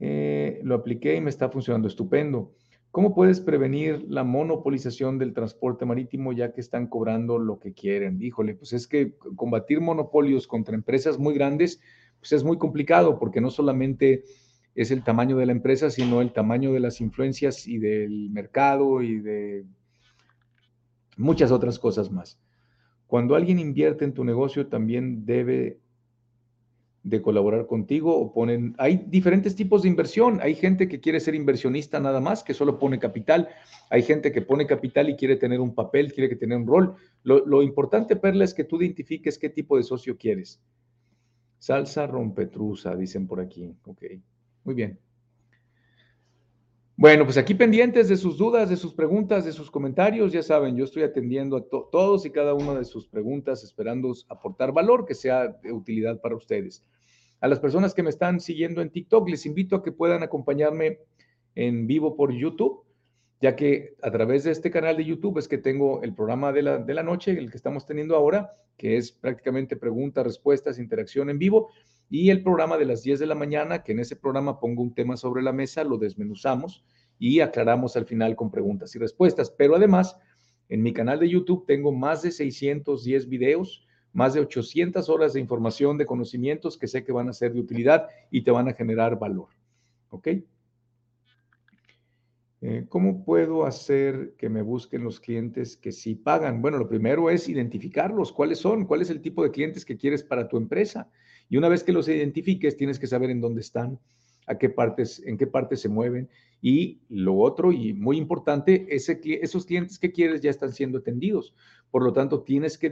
[0.00, 2.52] Eh, lo apliqué y me está funcionando estupendo.
[2.96, 8.22] ¿Cómo puedes prevenir la monopolización del transporte marítimo ya que están cobrando lo que quieren?
[8.22, 11.78] Híjole, pues es que combatir monopolios contra empresas muy grandes,
[12.20, 14.24] pues es muy complicado porque no solamente
[14.74, 19.02] es el tamaño de la empresa, sino el tamaño de las influencias y del mercado
[19.02, 19.66] y de
[21.18, 22.40] muchas otras cosas más.
[23.06, 25.80] Cuando alguien invierte en tu negocio, también debe
[27.06, 30.40] de colaborar contigo o ponen, hay diferentes tipos de inversión.
[30.42, 33.48] Hay gente que quiere ser inversionista nada más, que solo pone capital.
[33.90, 36.96] Hay gente que pone capital y quiere tener un papel, quiere que tener un rol.
[37.22, 40.60] Lo, lo importante, Perla, es que tú identifiques qué tipo de socio quieres.
[41.60, 43.72] Salsa rompetrusa, dicen por aquí.
[43.84, 44.02] Ok.
[44.64, 44.98] Muy bien.
[46.96, 50.32] Bueno, pues aquí pendientes de sus dudas, de sus preguntas, de sus comentarios.
[50.32, 54.72] Ya saben, yo estoy atendiendo a todos y cada una de sus preguntas, esperando aportar
[54.72, 56.82] valor que sea de utilidad para ustedes.
[57.40, 61.00] A las personas que me están siguiendo en TikTok, les invito a que puedan acompañarme
[61.54, 62.84] en vivo por YouTube,
[63.40, 66.62] ya que a través de este canal de YouTube es que tengo el programa de
[66.62, 71.30] la, de la noche, el que estamos teniendo ahora, que es prácticamente preguntas, respuestas, interacción
[71.30, 71.70] en vivo
[72.08, 74.94] y el programa de las 10 de la mañana, que en ese programa pongo un
[74.94, 76.84] tema sobre la mesa, lo desmenuzamos
[77.18, 79.50] y aclaramos al final con preguntas y respuestas.
[79.50, 80.16] Pero además,
[80.68, 83.85] en mi canal de YouTube tengo más de 610 videos,
[84.16, 87.60] más de 800 horas de información, de conocimientos que sé que van a ser de
[87.60, 89.48] utilidad y te van a generar valor.
[90.08, 90.28] ¿Ok?
[92.62, 96.62] Eh, ¿Cómo puedo hacer que me busquen los clientes que sí pagan?
[96.62, 98.32] Bueno, lo primero es identificarlos.
[98.32, 98.86] ¿Cuáles son?
[98.86, 101.10] ¿Cuál es el tipo de clientes que quieres para tu empresa?
[101.50, 104.00] Y una vez que los identifiques, tienes que saber en dónde están,
[104.46, 106.28] a qué partes, en qué partes se mueven.
[106.62, 111.54] Y lo otro, y muy importante, esos clientes que quieres ya están siendo atendidos.
[111.90, 112.90] Por lo tanto, tienes que,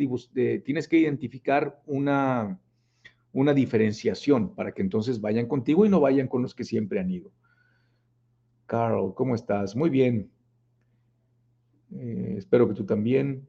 [0.64, 2.60] tienes que identificar una,
[3.32, 7.10] una diferenciación para que entonces vayan contigo y no vayan con los que siempre han
[7.10, 7.32] ido.
[8.66, 9.74] Carl, ¿cómo estás?
[9.76, 10.30] Muy bien.
[11.92, 13.46] Eh, espero que tú también.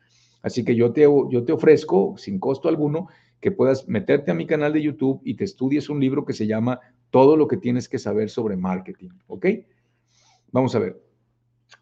[0.42, 3.08] Así que yo te, yo te ofrezco, sin costo alguno,
[3.40, 6.46] que puedas meterte a mi canal de YouTube y te estudies un libro que se
[6.46, 6.80] llama
[7.10, 9.10] Todo lo que tienes que saber sobre marketing.
[9.26, 9.46] ¿Ok?
[10.50, 11.02] Vamos a ver.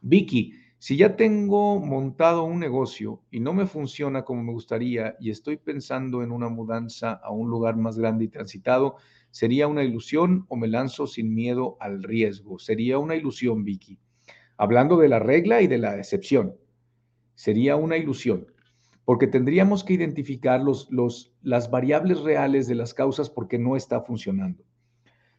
[0.01, 5.31] Vicky, si ya tengo montado un negocio y no me funciona como me gustaría y
[5.31, 8.97] estoy pensando en una mudanza a un lugar más grande y transitado,
[9.37, 12.59] ¿Sería una ilusión o me lanzo sin miedo al riesgo?
[12.59, 13.99] Sería una ilusión, Vicky.
[14.57, 16.57] Hablando de la regla y de la excepción,
[17.35, 18.47] sería una ilusión,
[19.07, 20.91] porque tendríamos que identificar los,
[21.41, 24.65] las variables reales de las causas porque no está funcionando.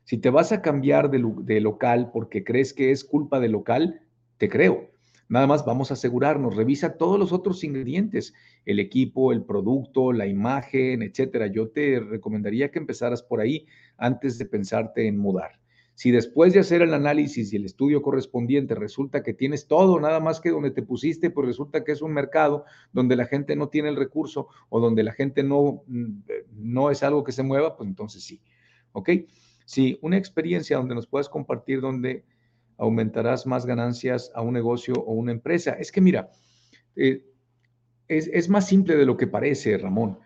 [0.05, 3.99] Si te vas a cambiar de, de local porque crees que es culpa del local,
[4.37, 4.89] te creo.
[5.27, 10.27] Nada más vamos a asegurarnos, revisa todos los otros ingredientes, el equipo, el producto, la
[10.27, 11.47] imagen, etcétera.
[11.47, 15.59] Yo te recomendaría que empezaras por ahí antes de pensarte en mudar.
[15.97, 20.19] Si después de hacer el análisis y el estudio correspondiente resulta que tienes todo, nada
[20.19, 23.69] más que donde te pusiste, pues resulta que es un mercado donde la gente no
[23.69, 26.19] tiene el recurso o donde la gente no, mm,
[26.51, 28.39] no es algo que se mueva, pues entonces sí.
[28.91, 29.09] ¿Ok?
[29.65, 32.23] Si una experiencia donde nos puedas compartir donde
[32.77, 35.71] aumentarás más ganancias a un negocio o una empresa.
[35.79, 36.29] Es que mira,
[36.95, 37.23] eh,
[38.07, 40.19] es, más simple de lo que parece, Ramón.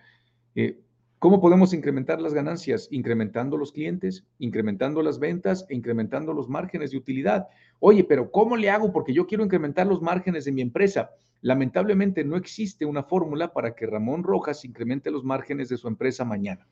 [0.54, 0.82] Eh,
[1.22, 2.88] ¿Cómo podemos incrementar las ganancias?
[2.90, 7.48] Incrementando los clientes, incrementando las ventas e incrementando los márgenes de utilidad.
[7.78, 8.92] Oye, pero ¿cómo le hago?
[8.92, 11.12] Porque yo quiero incrementar los márgenes de mi empresa.
[11.42, 16.26] Lamentablemente no existe una fórmula para que Ramón Rojas incremente los márgenes de su empresa
[16.26, 16.68] mañana.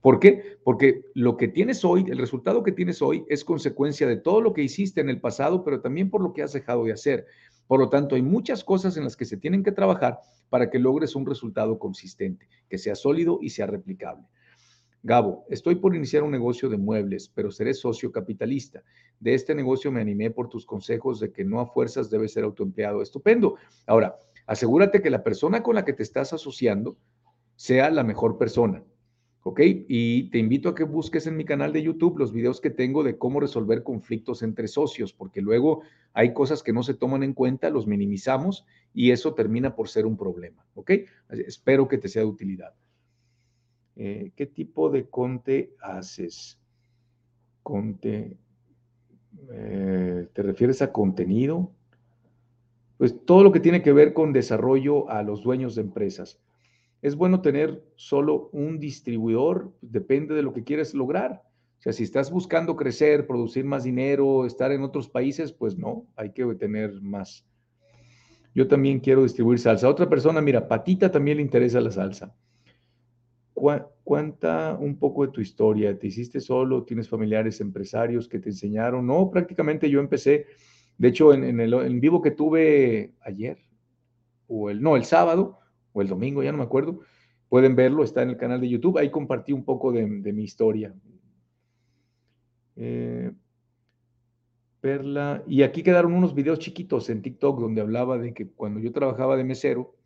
[0.00, 0.58] ¿Por qué?
[0.62, 4.52] Porque lo que tienes hoy, el resultado que tienes hoy es consecuencia de todo lo
[4.52, 7.26] que hiciste en el pasado, pero también por lo que has dejado de hacer.
[7.66, 10.78] Por lo tanto, hay muchas cosas en las que se tienen que trabajar para que
[10.78, 14.24] logres un resultado consistente, que sea sólido y sea replicable.
[15.02, 18.82] Gabo, estoy por iniciar un negocio de muebles, pero seré socio capitalista.
[19.20, 22.42] De este negocio me animé por tus consejos de que no a fuerzas debe ser
[22.42, 23.02] autoempleado.
[23.02, 23.54] Estupendo.
[23.86, 26.96] Ahora, asegúrate que la persona con la que te estás asociando
[27.54, 28.82] sea la mejor persona.
[29.48, 29.60] ¿Ok?
[29.86, 33.04] Y te invito a que busques en mi canal de YouTube los videos que tengo
[33.04, 35.82] de cómo resolver conflictos entre socios, porque luego
[36.14, 40.04] hay cosas que no se toman en cuenta, los minimizamos y eso termina por ser
[40.04, 40.66] un problema.
[40.74, 40.90] ¿Ok?
[41.46, 42.74] Espero que te sea de utilidad.
[43.94, 46.58] Eh, ¿Qué tipo de conte haces?
[47.62, 48.36] Conte.
[49.52, 51.70] Eh, ¿Te refieres a contenido?
[52.98, 56.40] Pues todo lo que tiene que ver con desarrollo a los dueños de empresas.
[57.02, 59.72] ¿Es bueno tener solo un distribuidor?
[59.80, 61.42] Depende de lo que quieres lograr.
[61.78, 66.06] O sea, si estás buscando crecer, producir más dinero, estar en otros países, pues no,
[66.16, 67.46] hay que tener más.
[68.54, 69.88] Yo también quiero distribuir salsa.
[69.88, 72.34] Otra persona, mira, Patita también le interesa la salsa.
[74.02, 75.98] Cuenta un poco de tu historia.
[75.98, 76.84] ¿Te hiciste solo?
[76.84, 79.06] ¿Tienes familiares empresarios que te enseñaron?
[79.06, 80.46] No, prácticamente yo empecé.
[80.96, 83.58] De hecho, en, el en vivo que tuve ayer,
[84.48, 85.58] o el, no, el sábado,
[85.96, 87.00] o el domingo, ya no me acuerdo.
[87.48, 88.98] Pueden verlo, está en el canal de YouTube.
[88.98, 90.94] Ahí compartí un poco de, mi historia.
[92.76, 93.32] Eh,
[94.80, 95.42] Perla.
[95.46, 99.38] Y aquí quedaron unos videos chiquitos en TikTok donde hablaba de que cuando yo trabajaba
[99.38, 99.96] de mesero,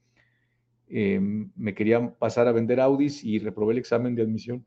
[0.87, 4.65] em, me querían pasar a vender Audis y reprobé el examen de admisión.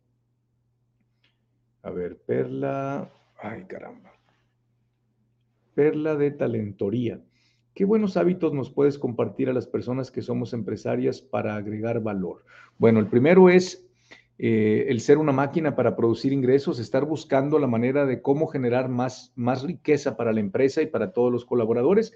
[1.84, 3.10] A ver, Perla.
[3.42, 4.12] Ay, caramba.
[5.74, 7.22] Perla de talentoría.
[7.74, 12.46] ¿Qué buenos hábitos nos puedes compartir a las personas que somos empresarias para agregar valor?
[12.78, 13.84] Bueno, el primero es
[14.38, 18.90] eh, el ser una máquina para producir ingresos, estar buscando la manera de cómo generar
[18.90, 22.14] más, más riqueza para la empresa y para todos los colaboradores.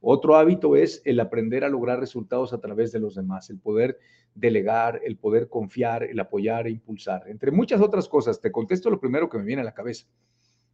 [0.00, 3.98] Otro hábito es el aprender a lograr resultados a través de los demás, el poder
[4.36, 7.24] delegar, el poder confiar, el apoyar e impulsar.
[7.26, 10.06] Entre muchas otras cosas, te contesto lo primero que me viene a la cabeza.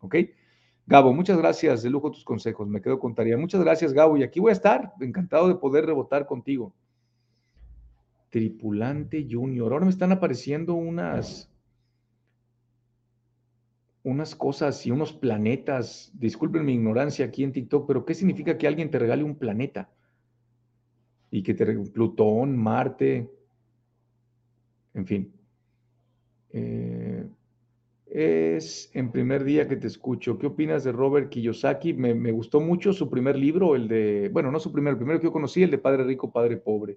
[0.01, 0.17] ¿Ok?
[0.89, 3.37] Gabo, muchas gracias, de lujo tus consejos, me quedo con tarea.
[3.37, 6.73] Muchas gracias, Gabo, y aquí voy a estar, encantado de poder rebotar contigo.
[8.31, 9.73] Tripulante Junior.
[9.73, 11.51] Ahora me están apareciendo unas,
[14.05, 16.13] unas cosas y unos planetas.
[16.15, 19.91] Disculpen mi ignorancia aquí en TikTok, pero ¿qué significa que alguien te regale un planeta?
[21.33, 23.29] Y que te Plutón, Marte,
[24.95, 25.33] en fin.
[26.51, 27.29] Eh,
[28.17, 30.39] es en primer día que te escucho.
[30.39, 31.93] ¿Qué opinas de Robert Kiyosaki?
[31.93, 35.27] Me, gustó mucho su primer libro, el de, bueno, no su primer, el primero que
[35.27, 36.97] yo conocí, el de Padre Rico, Padre Pobre.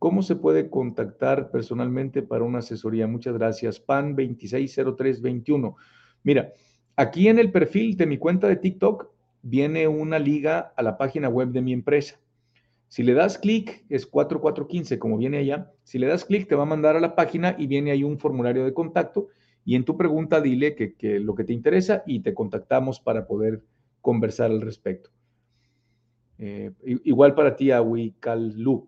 [0.00, 3.06] ¿Cómo se puede contactar personalmente para una asesoría?
[3.06, 3.78] Muchas gracias.
[3.78, 5.76] PAN 260321.
[6.24, 6.52] Mira,
[6.96, 9.06] aquí en el perfil de mi cuenta de TikTok
[9.42, 12.18] viene una liga a la página web de mi empresa.
[12.88, 15.70] Si le das clic, es 4415, como viene allá.
[15.84, 18.18] Si le das clic, te va a mandar a la página y viene ahí un
[18.18, 19.28] formulario de contacto.
[19.64, 23.62] Y en tu pregunta, dile que, lo que te interesa y te contactamos para poder
[24.00, 25.10] conversar al respecto.
[26.38, 27.70] Eh, igual para ti,
[28.56, 28.86] Lu.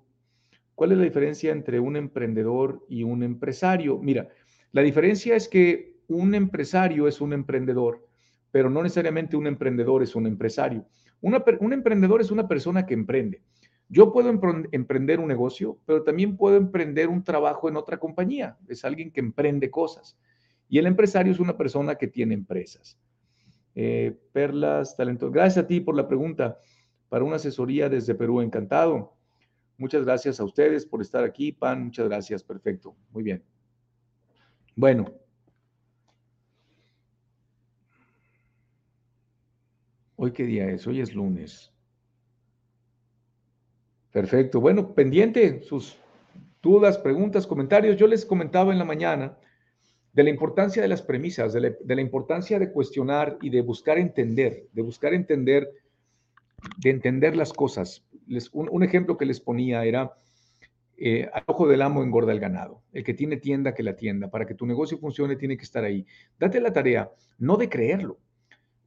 [0.74, 3.98] ¿Cuál es la diferencia entre un emprendedor y un empresario?
[3.98, 4.28] Mira,
[4.72, 8.06] la diferencia es que un empresario es un emprendedor,
[8.50, 10.86] pero no necesariamente un emprendedor es un empresario.
[11.22, 13.40] un emprendedor es una persona que emprende.
[13.88, 18.56] Yo puedo emprender un negocio, pero también puedo emprender un trabajo en otra compañía.
[18.68, 20.18] Es alguien que emprende cosas.
[20.68, 22.98] Y el empresario es una persona que tiene empresas.
[23.74, 25.30] Eh, Perlas, talentos.
[25.30, 26.58] Gracias a ti por la pregunta.
[27.08, 29.14] Para una asesoría desde Perú, encantado.
[29.78, 31.84] Muchas gracias a ustedes por estar aquí, Pan.
[31.84, 32.42] Muchas gracias.
[32.42, 32.96] Perfecto.
[33.12, 33.44] Muy bien.
[34.74, 35.04] Bueno.
[40.16, 40.86] ¿Hoy qué día es?
[40.86, 41.70] Hoy es lunes.
[44.10, 44.60] Perfecto.
[44.62, 45.98] Bueno, pendiente sus
[46.62, 47.98] dudas, preguntas, comentarios.
[47.98, 49.36] Yo les comentaba en la mañana
[50.16, 54.66] de la importancia de las premisas, de la, importancia de cuestionar y de buscar entender,
[54.72, 55.70] de buscar entender,
[56.78, 58.02] de entender las cosas
[58.52, 60.12] un, ejemplo que les ponía era,
[60.96, 62.82] eh, al ojo del amo engorda el ganado.
[62.92, 64.30] El que tiene tienda, que la tienda.
[64.30, 66.06] Para que tu negocio funcione, tiene que estar ahí.
[66.38, 68.18] Date la tarea, no de creerlo.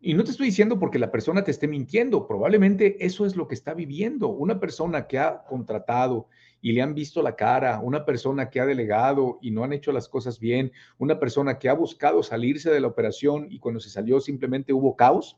[0.01, 2.25] Y no te estoy diciendo porque la persona te esté mintiendo.
[2.25, 4.29] Probablemente eso es lo que está viviendo.
[4.29, 6.27] Una persona que ha contratado
[6.61, 9.91] y le han visto la cara, una persona que ha delegado y no han hecho
[9.91, 13.89] las cosas bien, una persona que ha buscado salirse de la operación y cuando se
[13.89, 15.37] salió simplemente hubo caos,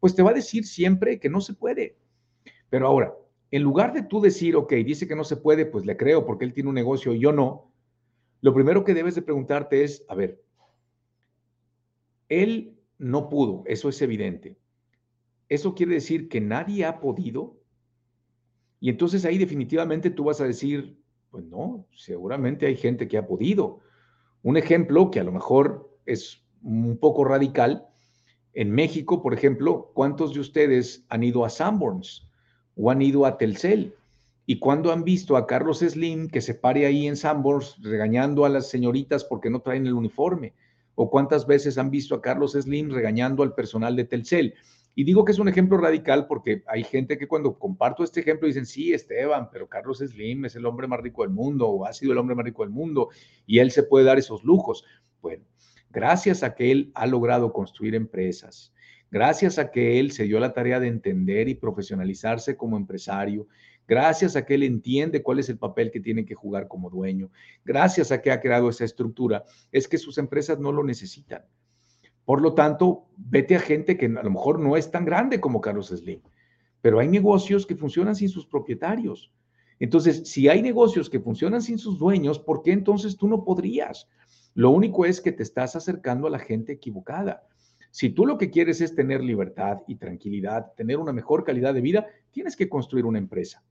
[0.00, 1.96] pues te va a decir siempre que no se puede.
[2.70, 3.14] Pero ahora,
[3.50, 6.44] en lugar de tú decir, ok, dice que no se puede, pues le creo porque
[6.44, 7.70] él tiene un negocio y yo no,
[8.40, 10.42] lo primero que debes de preguntarte es, a ver,
[12.28, 14.56] él no pudo, eso es evidente.
[15.48, 17.56] ¿Eso quiere decir que nadie ha podido?
[18.80, 20.98] Y entonces ahí definitivamente tú vas a decir,
[21.30, 23.80] pues no, seguramente hay gente que ha podido.
[24.42, 27.86] Un ejemplo que a lo mejor es un poco radical,
[28.52, 32.28] en México, por ejemplo, ¿cuántos de ustedes han ido a Sanborns?
[32.76, 33.94] o han ido a Telcel.
[34.46, 38.50] ¿Y cuando han visto a Carlos Slim que se pare ahí en Sambors regañando a
[38.50, 40.52] las señoritas porque no traen el uniforme?
[40.94, 44.54] ¿O cuántas veces han visto a Carlos Slim regañando al personal de Telcel?
[44.96, 48.46] Y digo que es un ejemplo radical porque hay gente que cuando comparto este ejemplo
[48.46, 51.92] dicen, sí, Esteban, pero Carlos Slim es el hombre más rico del mundo o ha
[51.92, 53.08] sido el hombre más rico del mundo
[53.44, 54.84] y él se puede dar esos lujos.
[55.20, 55.44] Bueno,
[55.90, 58.72] gracias a que él ha logrado construir empresas,
[59.10, 63.48] gracias a que él se dio la tarea de entender y profesionalizarse como empresario,
[63.86, 67.30] gracias a que él entiende cuál es el papel que tiene que jugar como dueño,
[67.64, 71.44] gracias a que ha creado esa estructura, es que sus empresas no lo necesitan.
[72.24, 75.60] Por lo tanto, vete a gente que a lo mejor no es tan grande como
[75.60, 76.20] Carlos Slim,
[76.80, 79.32] pero hay negocios que funcionan sin sus propietarios.
[79.78, 84.08] Entonces, si hay negocios que funcionan sin sus dueños, ¿por qué entonces tú no podrías?
[84.54, 87.46] Lo único es que te estás acercando a la gente equivocada.
[87.90, 91.80] Si tú lo que quieres es tener libertad y tranquilidad, tener una mejor calidad de
[91.80, 93.62] vida, tienes que construir una empresa.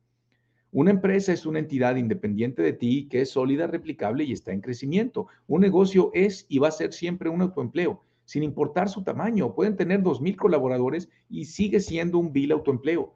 [0.75, 4.61] Una empresa es una entidad independiente de ti que es sólida, replicable y está en
[4.61, 5.27] crecimiento.
[5.45, 9.53] Un negocio es y va a ser siempre un autoempleo, sin importar su tamaño.
[9.53, 13.13] Pueden tener 2.000 colaboradores y sigue siendo un vil autoempleo.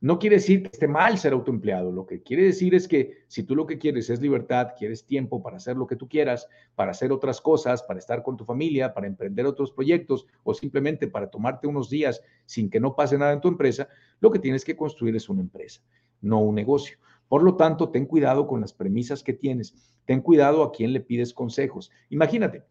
[0.00, 1.90] No quiere decir que esté mal ser autoempleado.
[1.90, 5.42] Lo que quiere decir es que si tú lo que quieres es libertad, quieres tiempo
[5.42, 8.94] para hacer lo que tú quieras, para hacer otras cosas, para estar con tu familia,
[8.94, 13.32] para emprender otros proyectos o simplemente para tomarte unos días sin que no pase nada
[13.32, 13.88] en tu empresa,
[14.20, 15.80] lo que tienes que construir es una empresa,
[16.24, 16.98] no un negocio.
[17.28, 19.74] Por lo tanto, ten cuidado con las premisas que tienes.
[20.04, 21.90] Ten cuidado a quién le pides consejos.
[22.10, 22.62] Imagínate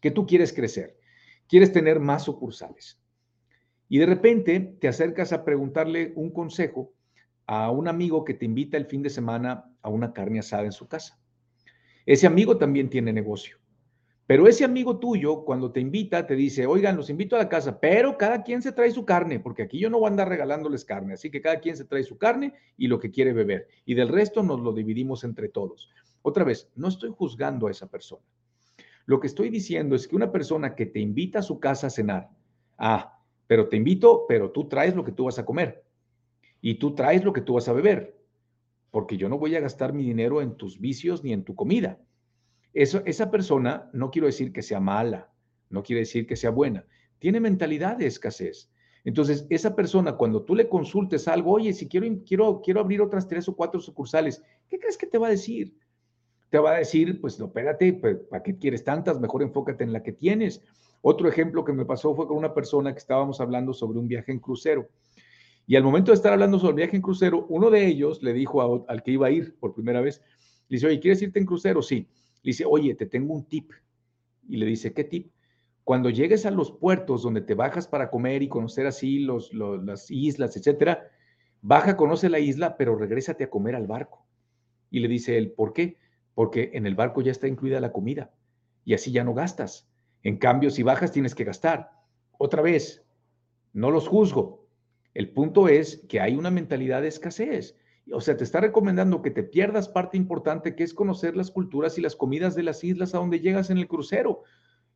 [0.00, 0.96] que tú quieres crecer,
[1.48, 3.00] quieres tener más sucursales
[3.90, 6.94] y de repente te acercas a preguntarle un consejo
[7.44, 10.72] a un amigo que te invita el fin de semana a una carne asada en
[10.72, 11.18] su casa.
[12.06, 13.59] Ese amigo también tiene negocio.
[14.30, 17.80] Pero ese amigo tuyo, cuando te invita, te dice, oigan, los invito a la casa,
[17.80, 20.84] pero cada quien se trae su carne, porque aquí yo no voy a andar regalándoles
[20.84, 23.66] carne, así que cada quien se trae su carne y lo que quiere beber.
[23.84, 25.90] Y del resto nos lo dividimos entre todos.
[26.22, 28.22] Otra vez, no estoy juzgando a esa persona.
[29.04, 31.90] Lo que estoy diciendo es que una persona que te invita a su casa a
[31.90, 32.30] cenar,
[32.78, 35.82] ah, pero te invito, pero tú traes lo que tú vas a comer
[36.60, 38.16] y tú traes lo que tú vas a beber,
[38.92, 41.98] porque yo no voy a gastar mi dinero en tus vicios ni en tu comida.
[42.72, 45.30] Eso, esa persona, no quiero decir que sea mala,
[45.70, 46.84] no quiere decir que sea buena,
[47.18, 48.70] tiene mentalidad de escasez.
[49.04, 53.26] Entonces, esa persona, cuando tú le consultes algo, oye, si quiero, quiero, quiero abrir otras
[53.26, 55.74] tres o cuatro sucursales, ¿qué crees que te va a decir?
[56.50, 59.18] Te va a decir, pues, no, espérate, pues, ¿para qué quieres tantas?
[59.20, 60.62] Mejor enfócate en la que tienes.
[61.00, 64.32] Otro ejemplo que me pasó fue con una persona que estábamos hablando sobre un viaje
[64.32, 64.88] en crucero.
[65.66, 68.32] Y al momento de estar hablando sobre el viaje en crucero, uno de ellos le
[68.32, 70.20] dijo al que iba a ir por primera vez,
[70.68, 71.80] le dice, oye, ¿quieres irte en crucero?
[71.80, 72.06] Sí.
[72.42, 73.72] Le dice, oye, te tengo un tip.
[74.48, 75.30] Y le dice, ¿qué tip?
[75.84, 80.10] Cuando llegues a los puertos donde te bajas para comer y conocer así los, las
[80.10, 81.08] islas, etcétera,
[81.62, 84.26] baja, conoce la isla, pero regrésate a comer al barco.
[84.90, 85.98] Y le dice él, ¿por qué?
[86.34, 88.30] Porque en el barco ya está incluida la comida
[88.84, 89.88] y así ya no gastas.
[90.22, 91.90] En cambio, si bajas, tienes que gastar.
[92.38, 93.04] Otra vez,
[93.72, 94.66] no los juzgo.
[95.14, 97.76] El punto es que hay una mentalidad de escasez.
[98.12, 101.98] O sea, te está recomendando que te pierdas parte importante, que es conocer las culturas
[101.98, 104.42] y las comidas de las islas a donde llegas en el crucero.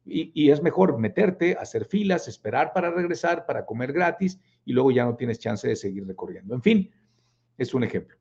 [0.07, 5.05] Y, es mejor meterte, hacer filas, esperar para regresar, para comer gratis, y luego ya
[5.05, 6.55] no tienes chance de seguir recorriendo.
[6.55, 6.91] En fin,
[7.57, 8.19] es un ejemplo.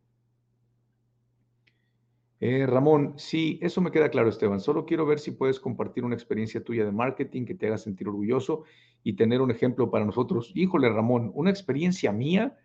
[2.39, 4.59] Eh, Ramón, sí, eso me queda claro, Esteban.
[4.59, 8.07] Solo quiero ver si puedes compartir una experiencia tuya de marketing que te haga sentir
[8.07, 8.63] orgulloso
[9.03, 10.51] y tener un ejemplo para nosotros.
[10.55, 12.57] Híjole, Ramón, una experiencia mía,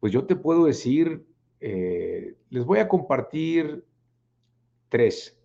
[0.00, 1.26] pues yo te puedo decir,
[1.62, 3.84] eh, les voy a compartir
[4.88, 5.38] tres.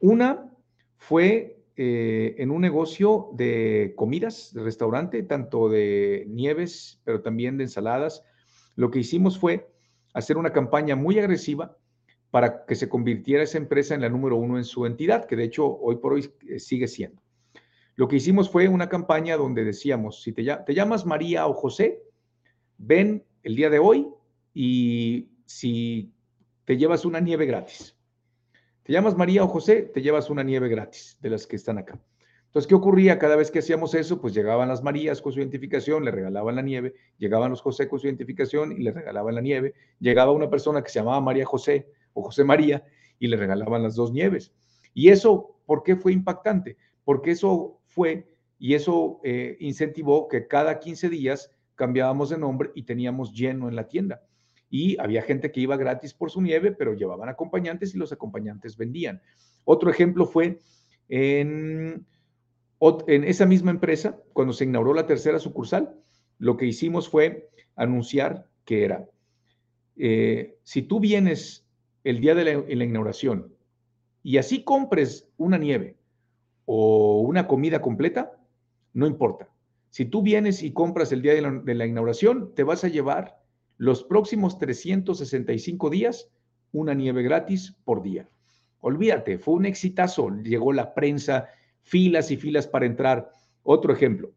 [0.00, 0.50] Una
[0.96, 7.64] fue eh, en un negocio de comidas, de restaurante, tanto de nieves, pero también de
[7.64, 8.22] ensaladas.
[8.76, 9.68] Lo que hicimos fue
[10.12, 11.76] hacer una campaña muy agresiva
[12.30, 15.44] para que se convirtiera esa empresa en la número uno en su entidad, que de
[15.44, 17.22] hecho hoy por hoy eh, sigue siendo.
[17.96, 22.02] Lo que hicimos fue una campaña donde decíamos, si te, llamas María o José,
[22.78, 24.08] ven el día de hoy
[24.54, 26.14] y si
[26.64, 27.96] te llevas una nieve gratis.
[28.84, 32.00] Te llamas María o José, te llevas una nieve gratis de las que están acá.
[32.46, 34.20] Entonces, ¿qué ocurría cada vez que hacíamos eso?
[34.20, 37.98] Pues llegaban las Marías con su identificación, le regalaban la nieve, llegaban los José con
[37.98, 41.88] su identificación y le regalaban la nieve, llegaba una persona que se llamaba María José,
[42.12, 42.84] o José María
[43.18, 44.54] y le regalaban las dos nieves.
[44.92, 46.76] Y eso, ¿por qué fue impactante?
[47.04, 48.28] Porque eso fue
[48.58, 53.76] y eso eh, incentivó que cada 15 días cambiábamos de nombre y teníamos lleno en
[53.76, 54.22] la tienda.
[54.76, 58.76] Y había gente que iba gratis por su nieve, pero llevaban acompañantes y los acompañantes
[58.76, 59.22] vendían.
[59.62, 60.58] Otro ejemplo fue
[61.08, 62.04] en,
[62.80, 65.94] en esa misma empresa, cuando se inauguró la tercera sucursal,
[66.40, 69.08] lo que hicimos fue anunciar que era,
[69.94, 71.64] eh, si tú vienes
[72.02, 73.54] el día de la, inauguración
[74.24, 75.98] y así compres una nieve
[76.64, 78.32] o una comida completa,
[78.92, 79.48] no importa.
[79.90, 82.88] Si tú vienes y compras el día de la, de la, inauguración, te vas a
[82.88, 83.43] llevar
[83.76, 86.30] los próximos 365 días
[86.72, 88.28] una nieve gratis por día.
[88.80, 90.28] Olvídate, fue un exitazo.
[90.42, 91.48] Llegó la prensa,
[91.82, 93.30] filas y filas para entrar.
[93.62, 94.32] Otro ejemplo,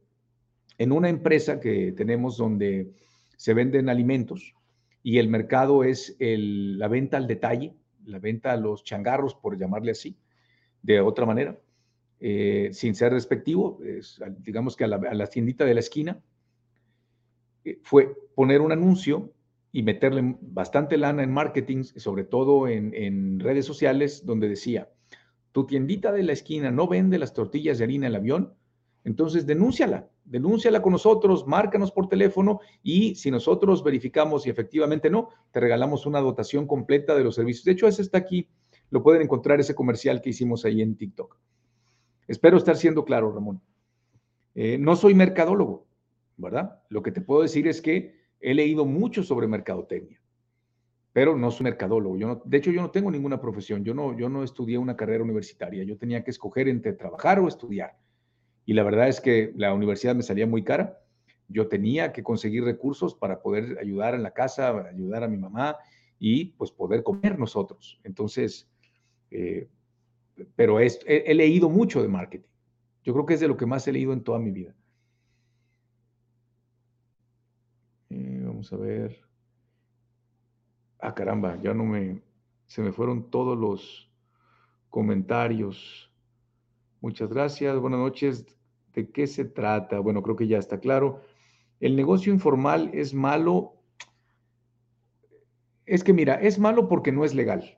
[0.77, 2.93] en una empresa que tenemos donde
[3.35, 4.53] se venden alimentos,
[5.03, 7.73] y el mercado es la venta al detalle,
[8.05, 10.17] la venta a los changarros, por llamarle así,
[10.81, 11.57] de otra manera,
[12.19, 13.79] eh, sin ser respectivo,
[14.39, 16.19] digamos que a la, tiendita de la esquina,
[17.63, 19.33] eh, fue poner un anuncio
[19.71, 24.91] y meterle bastante lana en marketing, sobre todo en, redes sociales, donde decía,
[25.51, 28.53] tu tiendita de la esquina no vende las tortillas de harina en el avión,
[29.03, 35.29] entonces denúnciala, denúnciala con nosotros, márcanos por teléfono y si nosotros verificamos y efectivamente no,
[35.49, 37.65] te regalamos una dotación completa de los servicios.
[37.65, 38.47] De hecho, ese está aquí,
[38.91, 41.35] lo pueden encontrar ese comercial que hicimos ahí en TikTok.
[42.27, 43.63] Espero estar siendo claro, Ramón.
[44.53, 45.87] Eh, no soy mercadólogo,
[46.37, 46.83] ¿verdad?
[46.89, 50.21] Lo que te puedo decir es que He leído mucho sobre mercadotecnia,
[51.13, 52.17] pero no soy mercadólogo.
[52.17, 53.83] Yo no, de hecho, yo no tengo ninguna profesión.
[53.83, 55.83] Yo no, yo no estudié una carrera universitaria.
[55.83, 57.97] Yo tenía que escoger entre trabajar o estudiar.
[58.65, 60.99] Y la verdad es que la universidad me salía muy cara.
[61.47, 65.77] Yo tenía que conseguir recursos para poder ayudar en la casa, ayudar a mi mamá
[66.19, 67.99] y pues poder comer nosotros.
[68.03, 68.69] Entonces,
[69.31, 69.69] eh,
[70.55, 72.47] pero he, leído mucho de marketing.
[73.03, 74.75] Yo creo que es de lo que más he leído en toda mi vida.
[78.09, 79.15] Eh, vamos a ver.
[80.99, 82.23] Ah, caramba, ya no me...
[82.65, 84.11] Se me fueron todos los
[84.89, 86.11] comentarios.
[86.99, 87.77] Muchas gracias.
[87.79, 88.47] Buenas noches.
[88.95, 89.99] ¿De qué se trata?
[89.99, 91.21] Bueno, creo que ya está claro.
[91.79, 93.75] El negocio informal es malo.
[95.85, 97.77] Es que mira, es malo porque no es legal.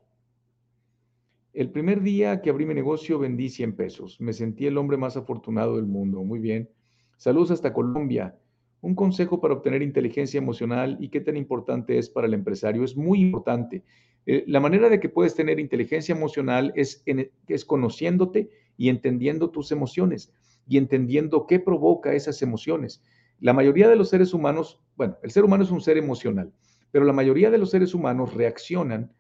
[1.51, 4.21] El primer día que abrí mi negocio vendí 100 pesos.
[4.21, 6.23] Me sentí el hombre más afortunado del mundo.
[6.23, 6.69] Muy bien.
[7.17, 8.39] Saludos hasta Colombia.
[8.82, 12.84] Un consejo para obtener inteligencia emocional y qué tan importante es para el empresario.
[12.84, 13.84] Es muy importante.
[14.25, 17.03] Eh, la manera de que puedes tener inteligencia emocional es,
[17.47, 20.34] es conociéndote y entendiendo tus emociones
[20.67, 23.01] y entendiendo qué provoca esas emociones.
[23.39, 26.53] La mayoría de los seres humanos, bueno, el ser humano es un ser emocional,
[26.91, 29.11] pero la mayoría de los seres humanos reaccionan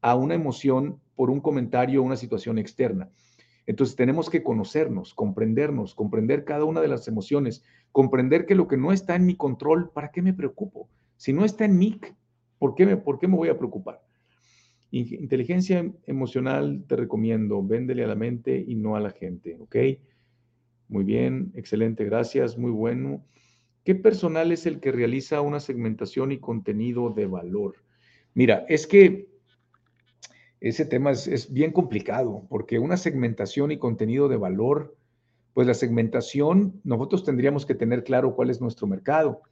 [0.00, 3.10] a una emoción por un comentario o una situación externa.
[3.66, 8.76] Entonces tenemos que conocernos, comprendernos, comprender cada una de las emociones, comprender que lo que
[8.76, 10.88] no está en mi control, ¿para qué me preocupo?
[11.16, 12.00] Si no está en mí,
[12.58, 14.02] ¿por qué me, por qué me voy a preocupar?
[14.92, 19.76] Inteligencia emocional te recomiendo, véndele a la mente y no a la gente, ¿ok?
[20.88, 23.24] Muy bien, excelente, gracias, muy bueno.
[23.82, 27.76] ¿Qué personal es el que realiza una segmentación y contenido de valor?
[28.34, 29.28] Mira, es que
[30.60, 34.96] ese tema es, bien complicado, porque una segmentación y contenido de valor,
[35.54, 39.42] pues la segmentación, nosotros tendríamos que tener claro cuál es nuestro mercado.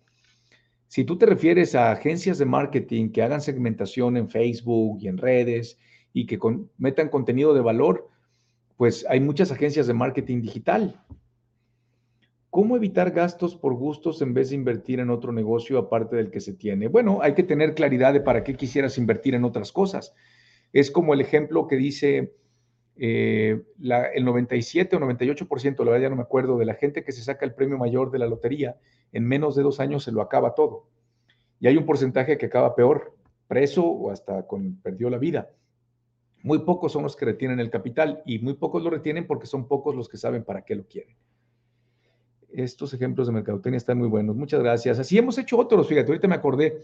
[0.89, 5.19] Si tú te refieres a agencias de marketing que hagan segmentación en Facebook y en
[5.19, 5.79] redes
[6.13, 6.39] y que
[6.79, 8.09] metan contenido de valor,
[8.77, 11.01] pues hay muchas agencias de marketing digital.
[12.51, 16.41] ¿Cómo evitar gastos por gustos en vez de invertir en otro negocio aparte del que
[16.41, 16.87] se tiene?
[16.87, 20.15] Bueno, hay que tener claridad de para qué quisieras invertir en otras cosas.
[20.75, 22.35] Es como el ejemplo que dice
[22.97, 27.13] eh, el 97 o 98%, la verdad ya no me acuerdo, de la gente que
[27.13, 28.77] se saca el premio mayor de la lotería,
[29.13, 30.89] en menos de dos años se lo acaba todo.
[31.61, 33.17] Y hay un porcentaje que acaba peor,
[33.47, 35.49] preso o hasta con, perdió la vida.
[36.43, 39.69] Muy pocos son los que retienen el capital y muy pocos lo retienen porque son
[39.69, 41.17] pocos los que saben para qué lo quieren.
[42.53, 44.35] Estos ejemplos de mercadotecnia están muy buenos.
[44.35, 44.99] Muchas gracias.
[44.99, 46.83] Así hemos hecho otros, fíjate, ahorita me acordé.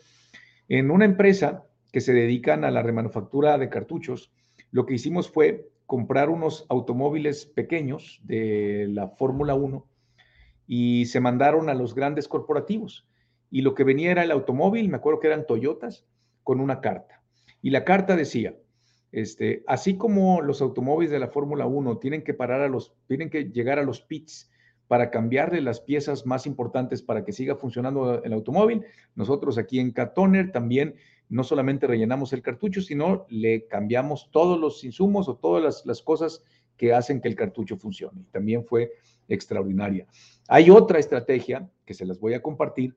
[0.69, 4.33] En una empresa que se dedican a la remanufactura de cartuchos,
[4.71, 9.87] lo que hicimos fue comprar unos automóviles pequeños de la Fórmula 1
[10.67, 13.09] y se mandaron a los grandes corporativos.
[13.51, 16.07] Y lo que venía era el automóvil, me acuerdo que eran Toyotas,
[16.45, 17.23] con una carta.
[17.61, 18.55] Y la carta decía,
[19.13, 23.29] este, así como los automóviles de la Fórmula 1 tienen que parar a los, tienen
[23.29, 24.51] que llegar a los pits
[24.87, 28.85] para cambiarle las piezas más importantes para que siga funcionando el automóvil,
[29.15, 30.97] nosotros aquí en Catoner también
[31.31, 36.45] no solamente rellenamos el cartucho, sino le cambiamos todos los insumos o todas las, cosas
[36.77, 38.25] que hacen que el cartucho funcione.
[38.33, 38.91] También fue
[39.29, 40.07] extraordinaria.
[40.49, 42.97] Hay otra estrategia que se las voy a compartir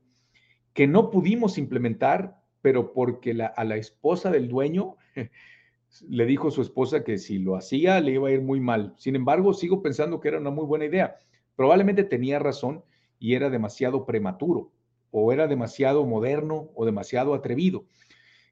[0.72, 4.96] que no pudimos implementar, pero porque a la esposa del dueño
[6.08, 8.94] le dijo su esposa que si lo hacía le iba a ir muy mal.
[8.96, 11.16] Sin embargo, sigo pensando que era una muy buena idea.
[11.54, 12.82] Probablemente tenía razón
[13.20, 14.72] y era demasiado prematuro
[15.12, 17.84] o era demasiado moderno o demasiado atrevido.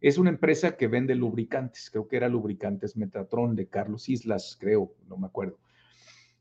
[0.02, 4.96] Es una empresa que vende lubricantes, creo que era lubricantes Metatron de Carlos Islas, creo,
[5.08, 5.58] no me acuerdo.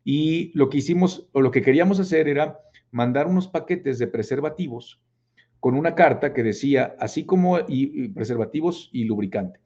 [0.03, 2.59] Y lo que hicimos, o lo que queríamos hacer era
[2.89, 4.99] mandar unos paquetes de preservativos
[5.59, 9.59] con una carta que decía, así como, y, preservativos y lubricante.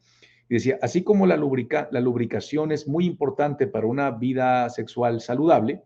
[0.50, 5.84] Y decía, así como la, la lubricación es muy importante para una vida sexual saludable,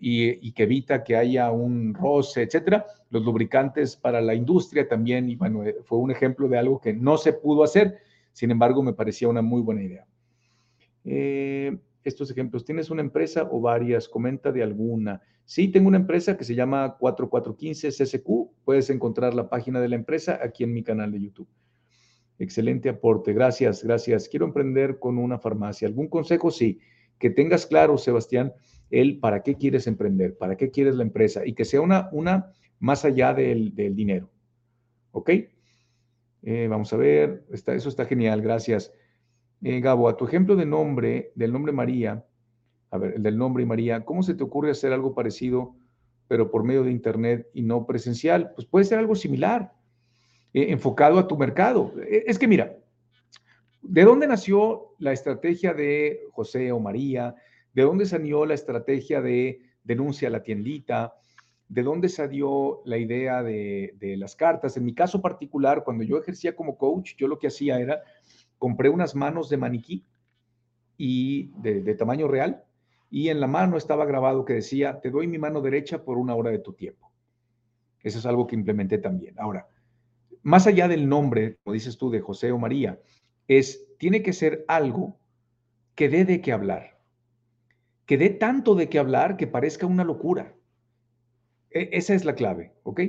[0.00, 2.86] y, que evita que haya un roce, etcétera.
[3.10, 6.92] Los lubricantes para la industria también, y bueno, eh, fue un ejemplo de algo que
[6.92, 7.98] no se pudo hacer,
[8.32, 10.06] sin embargo, me parecía una muy buena idea.
[11.04, 14.08] Eh, estos ejemplos, ¿tienes una empresa o varias?
[14.08, 15.22] Comenta de alguna.
[15.44, 18.28] Sí, tengo una empresa que se llama 4415 CSQ.
[18.64, 21.48] Puedes encontrar la página de la empresa aquí en mi canal de YouTube.
[22.38, 23.32] Excelente aporte.
[23.32, 24.28] Gracias, gracias.
[24.28, 25.88] Quiero emprender con una farmacia.
[25.88, 26.50] ¿Algún consejo?
[26.50, 26.80] Sí.
[27.18, 28.52] Que tengas claro, Sebastián,
[28.90, 32.52] el para qué quieres emprender, para qué quieres la empresa y que sea una, una
[32.78, 34.30] más allá del, dinero.
[35.12, 35.30] ¿Ok?
[36.42, 38.92] Eh, vamos a ver, eso está genial, gracias.
[39.62, 42.24] Eh, Gabo, a tu ejemplo de nombre, del nombre María,
[42.90, 45.74] a ver, el del nombre María, ¿cómo se te ocurre hacer algo parecido
[46.28, 49.72] pero por medio de Internet y no presencial, pues puede ser algo similar,
[50.52, 51.92] eh, enfocado a tu mercado.
[52.08, 52.76] Es que mira,
[53.82, 57.34] ¿de dónde nació la estrategia de José o María?
[57.76, 61.12] ¿De dónde salió la estrategia de denuncia a la tiendita?
[61.68, 64.78] ¿De dónde salió la idea de, de las cartas?
[64.78, 68.00] En mi caso particular, cuando yo ejercía como coach, yo lo que hacía era,
[68.56, 70.06] compré unas manos de maniquí
[70.96, 72.64] y de, tamaño real,
[73.10, 76.34] y en la mano estaba grabado que decía, te doy mi mano derecha por una
[76.34, 77.12] hora de tu tiempo.
[78.02, 79.38] Eso es algo que implementé también.
[79.38, 79.68] Ahora,
[80.42, 82.98] más allá del nombre, como dices tú, de José o María,
[83.46, 85.18] es, tiene que ser algo
[85.94, 86.95] que dé de qué hablar,
[88.06, 90.54] que dé tanto de qué hablar que parezca una locura.
[91.70, 93.00] E, esa es la clave, ¿ok?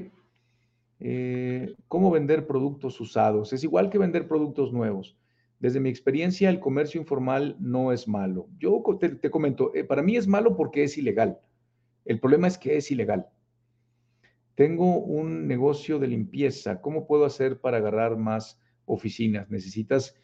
[0.99, 3.53] Eh, ¿Cómo vender productos usados?
[3.53, 5.15] Es igual que vender productos nuevos.
[5.59, 8.47] Desde mi experiencia, el comercio informal no es malo.
[8.59, 11.39] Yo te, comento, eh, para mí es malo porque es ilegal.
[12.05, 13.27] El problema es que es ilegal.
[14.55, 16.81] Tengo un negocio de limpieza.
[16.81, 19.49] ¿Cómo puedo hacer para agarrar más oficinas?
[19.49, 20.15] Necesitas,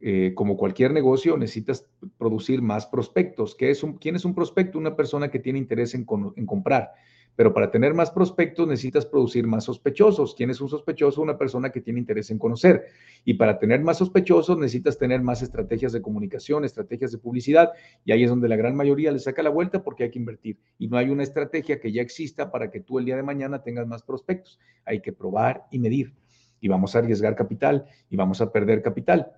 [0.00, 1.86] eh, como cualquier negocio, necesitas
[2.18, 3.54] producir más prospectos.
[3.54, 4.78] ¿Qué es un, ¿Quién es un prospecto?
[4.78, 6.92] Una persona que tiene interés en comprar.
[7.38, 10.34] Pero para tener más prospectos necesitas producir más sospechosos.
[10.34, 11.22] ¿Quién es un sospechoso?
[11.22, 12.86] Una persona que tiene interés en conocer.
[13.24, 17.70] Y para tener más sospechosos necesitas tener más estrategias de comunicación, estrategias de publicidad.
[18.04, 20.58] Y ahí es donde la gran mayoría le saca la vuelta porque hay que invertir.
[20.80, 23.62] Y no hay una estrategia que ya exista para que tú el día de mañana
[23.62, 24.58] tengas más prospectos.
[24.84, 26.14] Hay que probar y medir.
[26.60, 29.30] Y vamos a arriesgar capital y vamos a perder capital.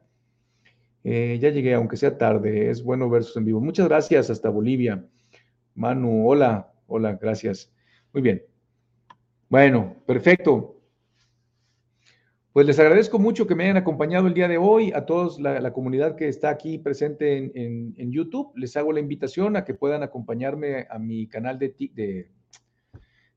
[1.04, 2.70] Eh, ya llegué, aunque sea tarde.
[2.70, 3.60] Es bueno versus en vivo.
[3.60, 5.04] Muchas gracias hasta Bolivia.
[5.74, 7.72] Manu, hola, hola, gracias.
[8.12, 8.42] Muy bien.
[9.48, 10.76] Bueno, perfecto.
[12.52, 15.72] Pues les agradezco mucho que me hayan acompañado el día de hoy, a todos la,
[15.72, 18.52] comunidad que está aquí presente en, YouTube.
[18.56, 22.28] Les hago la invitación a que puedan acompañarme a mi canal de, de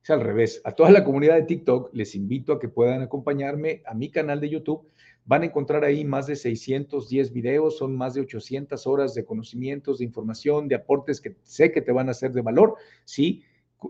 [0.04, 3.82] es al revés, a toda la comunidad de TikTok les invito a que puedan acompañarme
[3.86, 4.90] a mi canal de YouTube.
[5.26, 10.00] Van a encontrar ahí más de 610 videos, son más de 800 horas de conocimientos,
[10.00, 12.76] de información, de aportes que sé que te van a ser de valor.
[13.06, 13.44] Sí,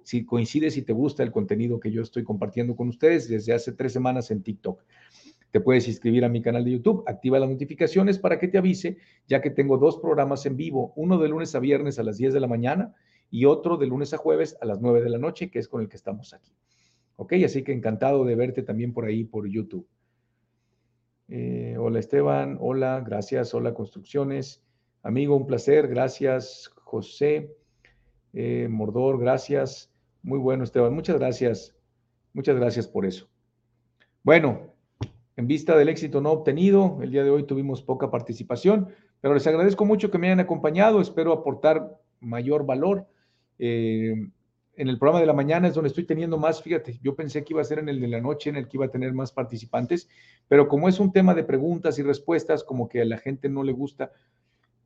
[0.04, 3.72] si coincide, si te gusta el contenido que yo estoy compartiendo con ustedes desde hace
[3.72, 4.84] tres semanas en TikTok.
[5.52, 8.98] Te puedes inscribir a mi canal de YouTube, activa las notificaciones para que te avise,
[9.28, 12.34] ya que tengo dos programas en vivo, uno de lunes a viernes a las 10
[12.34, 12.96] de la mañana
[13.30, 15.82] y otro de lunes a jueves a las 9 de la noche, que es con
[15.82, 16.52] el que estamos aquí.
[17.16, 19.88] Ok, así que encantado de verte también por ahí, por YouTube.
[21.30, 24.62] Eh, hola Esteban, hola, gracias, hola Construcciones.
[25.02, 27.56] Amigo, un placer, gracias José.
[28.34, 29.92] Eh, Mordor, gracias.
[30.22, 30.94] Muy bueno, Esteban.
[30.94, 31.76] Muchas gracias.
[32.34, 33.28] Muchas gracias por eso.
[34.24, 34.74] Bueno,
[35.36, 38.90] en vista del éxito no obtenido, el día de hoy tuvimos poca participación,
[39.22, 41.02] pero les agradezco mucho que me hayan acompañado.
[41.02, 43.08] Espero aportar mayor valor.
[43.60, 44.16] Eh,
[44.76, 47.54] en el programa de la mañana es donde estoy teniendo más, fíjate, yo pensé que
[47.54, 49.32] iba a ser en el de la noche en el que iba a tener más
[49.32, 50.10] participantes,
[50.48, 53.64] pero como es un tema de preguntas y respuestas, como que a la gente no
[53.64, 54.12] le gusta,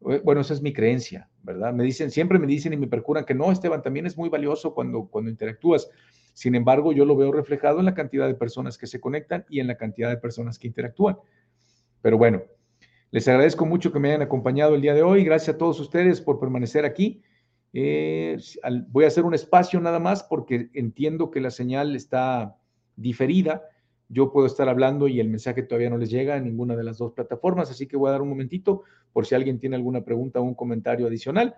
[0.10, 1.74] eh, bueno, esa es mi creencia, ¿verdad?
[1.74, 4.74] Me dicen, siempre me dicen y me percuran que no, Esteban, también es muy valioso
[4.74, 5.90] cuando, cuando interactúas.
[6.34, 9.60] Sin embargo, yo lo veo reflejado en la cantidad de personas que se conectan y
[9.60, 11.18] en la cantidad de personas que interactúan.
[12.02, 12.44] Pero bueno,
[13.10, 15.24] les agradezco mucho que me hayan acompañado el día de hoy.
[15.24, 17.24] Gracias a todos ustedes por permanecer aquí.
[17.80, 18.38] Eh,
[18.90, 22.58] voy a hacer un espacio nada más porque entiendo que la señal está
[22.96, 23.62] diferida
[24.10, 26.98] yo puedo estar hablando y el mensaje todavía no les llega a ninguna de las
[26.98, 30.40] dos plataformas, así que voy a dar un momentito por si alguien tiene alguna pregunta
[30.40, 31.56] o un comentario adicional.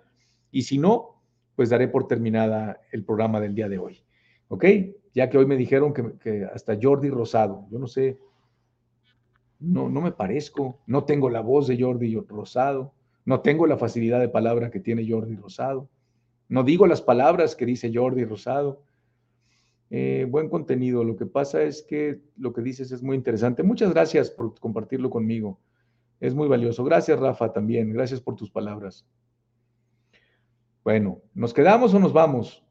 [0.52, 1.22] Y si no,
[1.56, 4.02] pues daré por terminada el programa del día de hoy.
[4.48, 4.66] ¿Ok?
[5.14, 8.18] Ya que hoy me dijeron que, hasta Jordi Rosado, yo no sé,
[9.60, 12.94] no, no me parezco, no tengo la voz de Jordi Rosado,
[13.26, 15.88] no tengo la facilidad de palabra que tiene Jordi Rosado,
[16.50, 18.84] no digo las palabras que dice Jordi Rosado
[19.92, 21.04] eh, buen contenido.
[21.04, 23.64] Lo que pasa es que lo que dices es muy interesante.
[23.64, 25.60] Muchas gracias por compartirlo conmigo.
[26.20, 26.84] Es muy valioso.
[26.84, 27.92] Gracias, Rafa, también.
[27.92, 29.08] Gracias por tus palabras.
[30.84, 32.64] Bueno, ¿nos quedamos o nos vamos?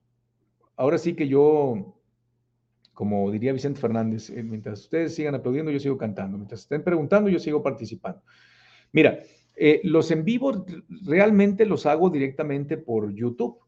[0.77, 1.97] Ahora sí que yo,
[2.95, 6.37] como diría Vicente Fernández, eh, mientras ustedes sigan aplaudiendo, yo sigo cantando.
[6.37, 8.23] Mientras estén preguntando, yo sigo participando.
[8.93, 9.21] Mira,
[9.57, 10.65] eh, los en vivo
[11.05, 13.59] realmente los hago directamente por YouTube.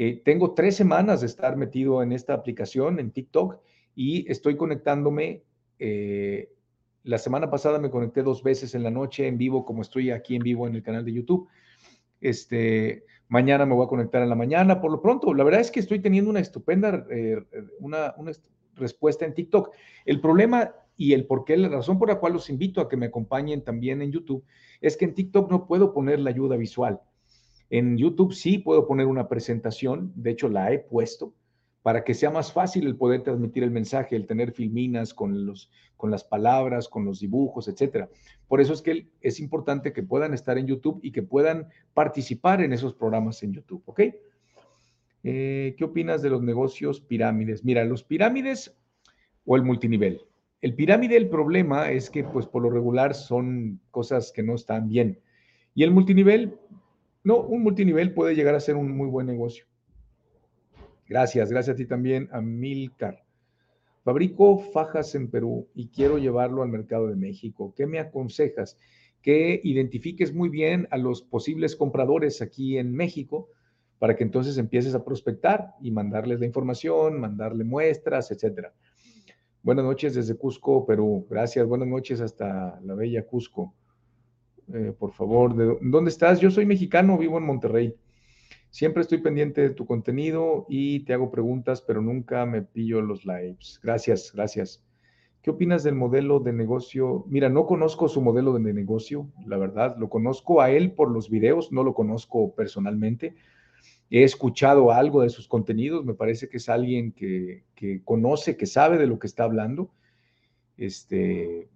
[0.00, 3.58] Eh, tengo tres semanas de estar metido en esta aplicación, en TikTok,
[3.96, 5.42] y estoy conectándome.
[5.80, 6.52] Eh,
[7.02, 10.36] la semana pasada me conecté dos veces en la noche en vivo, como estoy aquí
[10.36, 11.48] en vivo en el canal de YouTube.
[12.20, 14.80] Este, mañana me voy a conectar en la mañana.
[14.80, 17.42] Por lo pronto, la verdad es que estoy teniendo una estupenda eh,
[17.80, 18.14] una,
[18.76, 19.74] respuesta en TikTok.
[20.04, 22.96] El problema y el por qué, la razón por la cual los invito a que
[22.96, 24.44] me acompañen también en YouTube,
[24.80, 27.00] es que en TikTok no puedo poner la ayuda visual.
[27.70, 31.34] En YouTube sí puedo poner una presentación, de hecho la he puesto
[31.82, 35.70] para que sea más fácil el poder transmitir el mensaje, el tener filminas con, los,
[35.96, 38.10] con las palabras, con los dibujos, etc.
[38.46, 42.60] Por eso es que es importante que puedan estar en YouTube y que puedan participar
[42.60, 44.00] en esos programas en YouTube, ¿ok?
[45.24, 47.64] Eh, ¿Qué opinas de los negocios pirámides?
[47.64, 48.76] Mira, los pirámides
[49.46, 50.20] o el multinivel.
[50.60, 54.88] El pirámide, el problema es que, pues, por lo regular son cosas que no están
[54.88, 55.20] bien.
[55.74, 56.58] Y el multinivel,
[57.28, 59.66] no, un multinivel puede llegar a ser un muy buen negocio.
[61.06, 63.22] Gracias, gracias a ti también, Amilcar.
[64.02, 67.74] Fabrico fajas en Perú y quiero llevarlo al mercado de México.
[67.76, 68.78] ¿Qué me aconsejas?
[69.20, 73.50] Que identifiques muy bien a los posibles compradores aquí en México
[73.98, 78.72] para que entonces empieces a prospectar y mandarles la información, mandarle muestras, etcétera.
[79.62, 81.26] Buenas noches desde Cusco, Perú.
[81.28, 81.66] Gracias.
[81.66, 83.74] Buenas noches hasta la bella Cusco.
[84.72, 86.40] Eh, por favor, ¿de dónde estás?
[86.40, 87.94] Yo soy mexicano, vivo en Monterrey.
[88.70, 93.24] Siempre estoy pendiente de tu contenido y te hago preguntas, pero nunca me pillo los
[93.24, 93.80] lives.
[93.82, 94.84] Gracias, gracias.
[95.42, 97.24] ¿Qué opinas del modelo de negocio?
[97.28, 99.96] Mira, no conozco su modelo de negocio, la verdad.
[99.98, 103.34] Lo conozco a él por los videos, no lo conozco personalmente.
[104.10, 107.64] He escuchado algo de sus contenidos, me parece que es alguien que,
[108.04, 109.90] conoce, que sabe de lo que está hablando.
[110.76, 111.68] Este,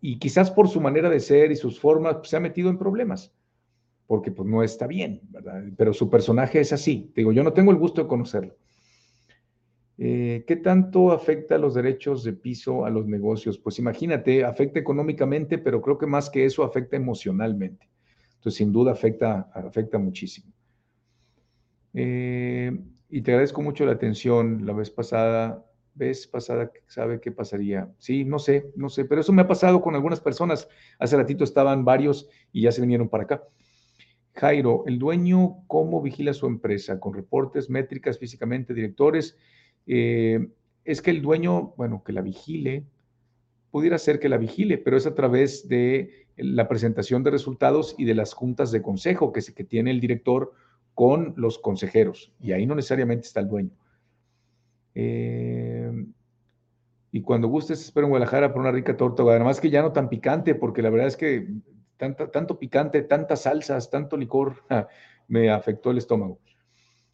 [0.00, 2.78] y quizás por su manera de ser y sus formas pues, se ha metido en
[2.78, 3.32] problemas
[4.10, 5.62] porque pues no está bien, ¿verdad?
[5.76, 7.12] Pero su personaje es así.
[7.14, 8.56] Digo, yo no tengo el gusto de conocerlo.
[9.98, 13.56] Eh, ¿Qué tanto afecta los derechos de piso a los negocios?
[13.56, 17.88] Pues imagínate, afecta económicamente, pero creo que más que eso afecta emocionalmente.
[18.34, 20.52] Entonces, sin duda afecta, afecta muchísimo.
[21.94, 22.76] Eh,
[23.10, 24.66] y te agradezco mucho la atención.
[24.66, 25.64] La vez pasada,
[26.00, 27.92] vez pasada, ¿sabe qué pasaría?
[27.98, 30.68] Sí, no sé, no sé, pero eso me ha pasado con algunas personas.
[30.98, 33.44] Hace ratito estaban varios y ya se vinieron para acá.
[34.32, 36.98] Jairo, el dueño, ¿cómo vigila su empresa?
[36.98, 39.36] ¿Con reportes, métricas, físicamente, directores?
[39.86, 40.48] Eh,
[40.84, 42.86] es que el dueño, bueno, que la vigile,
[43.70, 48.04] pudiera ser que la vigile, pero es a través de la presentación de resultados y
[48.06, 50.52] de las juntas de consejo que, que tiene el director
[50.94, 52.32] con los consejeros.
[52.40, 53.70] Y ahí no necesariamente está el dueño.
[55.02, 55.90] Eh,
[57.10, 60.10] y cuando gustes, espero en Guadalajara por una rica torta, además que ya no tan
[60.10, 61.48] picante, porque la verdad es que
[61.96, 64.56] tanto picante, tantas salsas, tanto licor,
[65.28, 66.38] me afectó el estómago.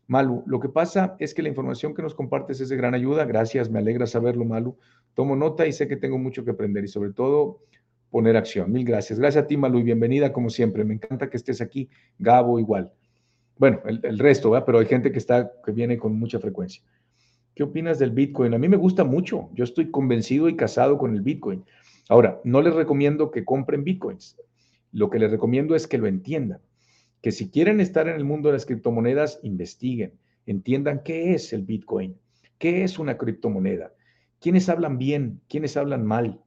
[0.09, 3.24] Malu, lo que pasa es que la información que nos compartes es de gran ayuda.
[3.24, 4.76] Gracias, me alegra saberlo, Malu.
[5.14, 7.61] Tomo nota y sé que tengo mucho que aprender y sobre todo
[8.11, 8.70] poner acción.
[8.70, 9.18] Mil gracias.
[9.18, 10.84] Gracias a ti, Malu, y bienvenida como siempre.
[10.84, 11.89] Me encanta que estés aquí.
[12.18, 12.93] Gabo igual.
[13.59, 14.66] Bueno, el, resto, ¿verdad?
[14.66, 16.82] pero hay gente que, está, que viene con mucha frecuencia.
[17.57, 18.53] ¿Qué opinas del Bitcoin?
[18.53, 19.49] A mí me gusta mucho.
[19.55, 21.65] Yo estoy convencido y casado con el Bitcoin.
[22.11, 24.37] Ahora, no les recomiendo que compren Bitcoins.
[24.93, 26.61] Lo que les recomiendo es que lo entiendan,
[27.23, 30.13] que si quieren estar en el mundo de las criptomonedas, investiguen,
[30.45, 32.19] entiendan qué es el Bitcoin,
[32.59, 33.95] qué es una criptomoneda,
[34.39, 36.39] quiénes hablan bien, quiénes hablan mal,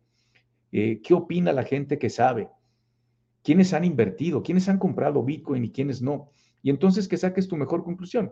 [0.72, 2.50] eh, qué opina la gente que sabe,
[3.42, 6.30] quiénes han invertido, quiénes han comprado Bitcoin y quiénes no.
[6.62, 8.32] Y entonces que saques tu mejor conclusión.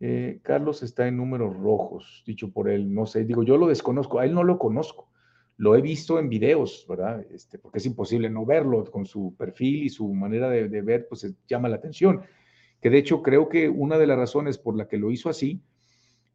[0.00, 4.18] Eh, Carlos está en números rojos, dicho por él, no sé, digo, yo lo desconozco,
[4.18, 5.08] a él no lo conozco
[5.58, 7.24] lo he visto en videos, ¿verdad?
[7.30, 11.26] Este, porque es imposible no verlo con su perfil y su manera de, ver, pues
[11.48, 12.22] llama la atención.
[12.80, 15.62] Que de hecho creo que una de las razones por la que lo hizo así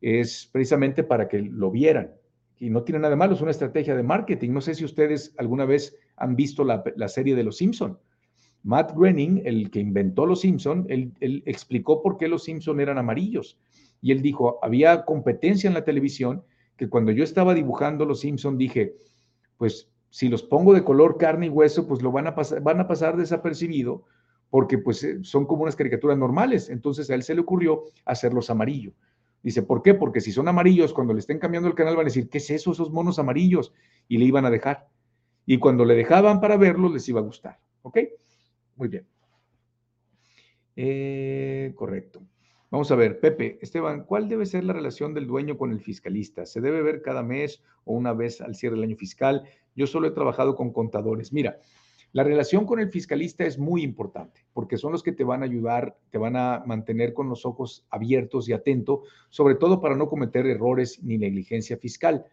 [0.02, 2.12] es precisamente para que lo vieran.
[2.60, 4.52] Y no tiene nada de malo, es una estrategia de marketing.
[4.52, 8.00] No sé si ustedes alguna vez han visto la, serie de Los Simpson.
[8.64, 11.14] Matt Groening, el que inventó Los Simpson, él,
[11.46, 13.58] explicó por qué Los Simpson eran amarillos.
[14.02, 16.44] Y él dijo, había competencia en la televisión
[16.76, 18.96] que cuando yo estaba dibujando Los Simpson dije,
[19.58, 22.80] pues si los pongo de color carne y hueso, pues lo van a pasar, van
[22.80, 24.04] a pasar desapercibido
[24.50, 26.70] porque pues eh, son como unas caricaturas normales.
[26.70, 28.94] Entonces a él se le ocurrió hacerlos amarillo.
[29.42, 29.96] Dice, ¿por qué?
[29.96, 32.50] Porque si son amarillos, cuando le estén cambiando el canal van a decir, ¿qué es
[32.52, 33.74] eso, esos monos amarillos?
[34.08, 34.88] Y le iban a dejar.
[35.46, 37.60] Y cuando le dejaban para verlos, les iba a gustar.
[37.82, 37.98] ¿Ok?
[38.82, 39.06] Muy bien.
[40.76, 42.24] Eh, correcto.
[42.72, 46.48] Vamos a ver, Pepe, Esteban, ¿cuál debe ser la relación del dueño con el fiscalista?
[46.48, 49.44] ¿Se debe ver cada mes o una vez al cierre del año fiscal?
[49.76, 51.32] Yo solo he trabajado con contadores.
[51.32, 51.60] Mira,
[52.12, 55.46] la relación con el fiscalista es muy importante porque son los que te van a
[55.46, 60.10] ayudar, te van a mantener con los ojos abiertos y atentos, sobre todo para no
[60.10, 62.26] cometer errores ni negligencia fiscal.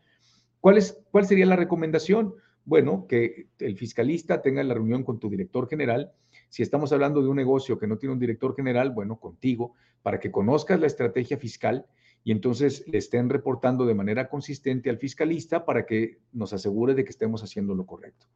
[0.61, 2.37] ¿Cuál, es, cuál sería la recomendación?
[2.69, 6.13] Bueno, que el fiscalista tenga la reunión con tu director general.
[6.49, 10.19] Si estamos hablando de un negocio que no tiene un director general, bueno, contigo para
[10.19, 11.87] que conozcas la estrategia fiscal
[12.25, 17.05] y entonces le estén reportando de manera consistente al fiscalista para que nos asegure de
[17.05, 18.27] que estemos haciendo lo correcto.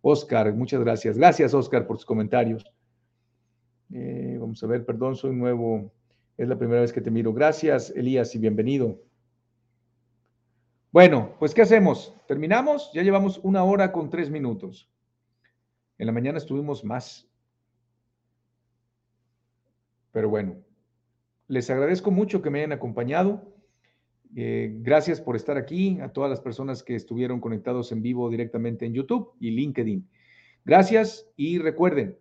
[0.00, 1.18] Oscar, muchas gracias.
[1.18, 2.64] Gracias, Oscar, por sus comentarios.
[3.92, 5.92] Eh, vamos a ver, perdón, soy nuevo.
[6.36, 7.32] Es la primera vez que te miro.
[7.32, 9.00] Gracias, Elías, y bienvenido.
[10.92, 12.14] Bueno, pues ¿qué hacemos?
[12.26, 12.90] ¿Terminamos?
[12.94, 14.88] Ya llevamos una hora con tres minutos.
[15.98, 17.28] En la mañana estuvimos más.
[20.16, 20.56] Pero bueno,
[21.46, 23.52] les agradezco mucho que me hayan acompañado.
[24.34, 28.86] Eh, gracias por estar aquí, a todas las personas que estuvieron conectados en vivo directamente
[28.86, 30.08] en YouTube y LinkedIn.
[30.64, 32.16] Gracias y recuerden,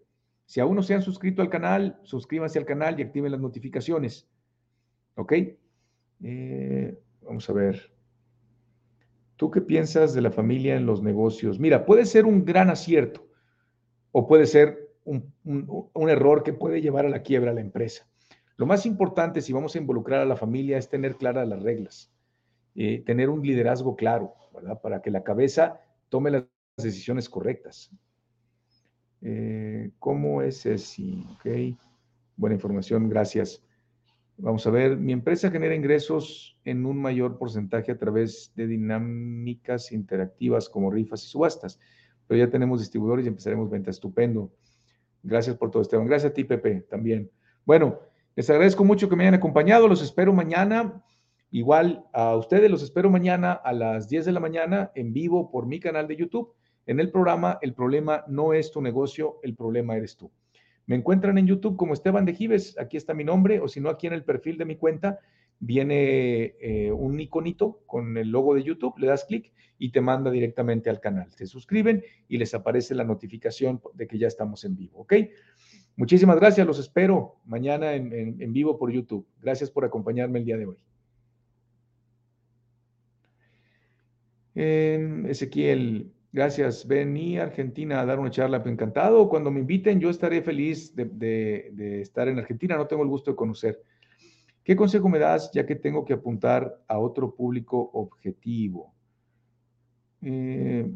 [0.46, 4.28] si aún no se han suscrito al canal, suscríbanse al canal y activen las notificaciones.
[5.16, 5.32] ¿Ok?
[6.22, 7.93] Eh, vamos a ver.
[9.38, 11.62] ¿Tú qué piensas de la familia en los negocios?
[11.62, 13.26] Mira, puede ser un gran acierto
[14.12, 18.08] o puede ser un, error que puede llevar a la quiebra a la empresa.
[18.58, 22.12] Lo más importante si vamos a involucrar a la familia es tener claras las reglas,
[22.76, 24.82] eh, tener un liderazgo claro, ¿verdad?
[24.82, 25.80] Para que la cabeza
[26.10, 26.45] tome las
[26.78, 27.91] decisiones correctas.
[29.22, 31.24] Eh, ¿Cómo es ese?
[31.36, 31.78] Ok,
[32.36, 33.62] buena información, gracias.
[34.38, 39.93] Vamos a ver, mi empresa genera ingresos en un mayor porcentaje a través de dinámicas
[39.93, 41.80] interactivas como rifas y subastas,
[42.28, 43.91] pero ya tenemos distribuidores y empezaremos venta.
[43.91, 44.51] Estupendo.
[45.26, 46.06] Gracias por todo, Esteban.
[46.06, 47.32] Gracias a ti, Pepe, también.
[47.66, 48.00] Bueno,
[48.36, 49.88] les agradezco mucho que me hayan acompañado.
[49.88, 51.04] Los espero mañana.
[51.50, 55.66] Igual a ustedes los espero mañana a las 10 de la mañana en vivo por
[55.66, 56.54] mi canal de YouTube.
[56.86, 60.32] En el programa El problema no es tu negocio, el problema eres tú.
[60.86, 63.90] Me encuentran en YouTube como Esteban de Gives, aquí está mi nombre, o si no,
[63.90, 65.20] aquí en el perfil de mi cuenta
[65.58, 70.32] viene eh, un iconito con el logo de YouTube, le das clic y te manda
[70.32, 71.32] directamente al canal.
[71.32, 75.14] Se suscriben y les aparece la notificación de que ya estamos en vivo, ¿ok?
[75.98, 79.26] Muchísimas gracias, los espero mañana en, vivo por YouTube.
[79.42, 80.78] Gracias por acompañarme el día de hoy.
[84.56, 86.86] Ezequiel, Gracias.
[86.86, 88.62] Vení a Argentina a dar una charla.
[88.66, 89.30] Encantado.
[89.30, 92.76] Cuando me inviten, yo estaré feliz de, estar en Argentina.
[92.76, 93.82] No tengo el gusto de conocer.
[94.62, 98.95] ¿Qué consejo me das ya que tengo que apuntar a otro público objetivo?
[100.28, 100.92] Eh,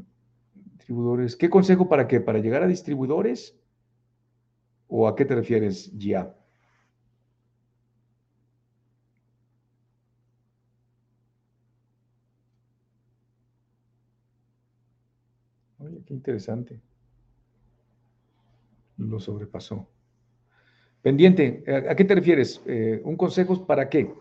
[0.55, 1.35] distribuidores.
[1.35, 2.19] ¿Qué consejo para qué?
[2.19, 3.55] ¿Para llegar a distribuidores?
[4.87, 6.35] ¿O a qué te refieres ya?
[16.07, 16.81] qué interesante.
[18.97, 19.87] Lo sobrepasó.
[21.03, 22.61] Pendiente, ¿a qué te refieres?
[22.65, 24.11] Eh, ¿Un consejo para qué?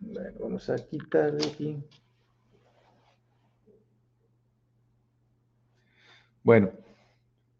[0.00, 1.76] Bueno, vamos a aquí.
[6.42, 6.70] Bueno,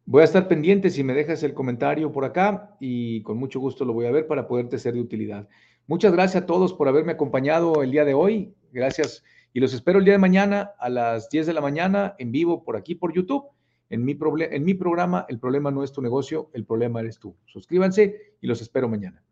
[0.06, 3.84] voy a estar pendiente si me dejas el comentario por acá y con mucho gusto
[3.84, 5.46] lo voy a ver para poderte ser de utilidad.
[5.86, 8.54] Muchas gracias a todos por haberme acompañado el día de hoy.
[8.72, 9.22] Gracias
[9.52, 12.64] y los espero el día de mañana a las 10 de la mañana en vivo
[12.64, 13.44] por aquí por YouTube.
[13.90, 17.36] En mi, en mi programa, el problema no es tu negocio, el problema eres tú.
[17.44, 19.25] Suscríbanse y los espero mañana.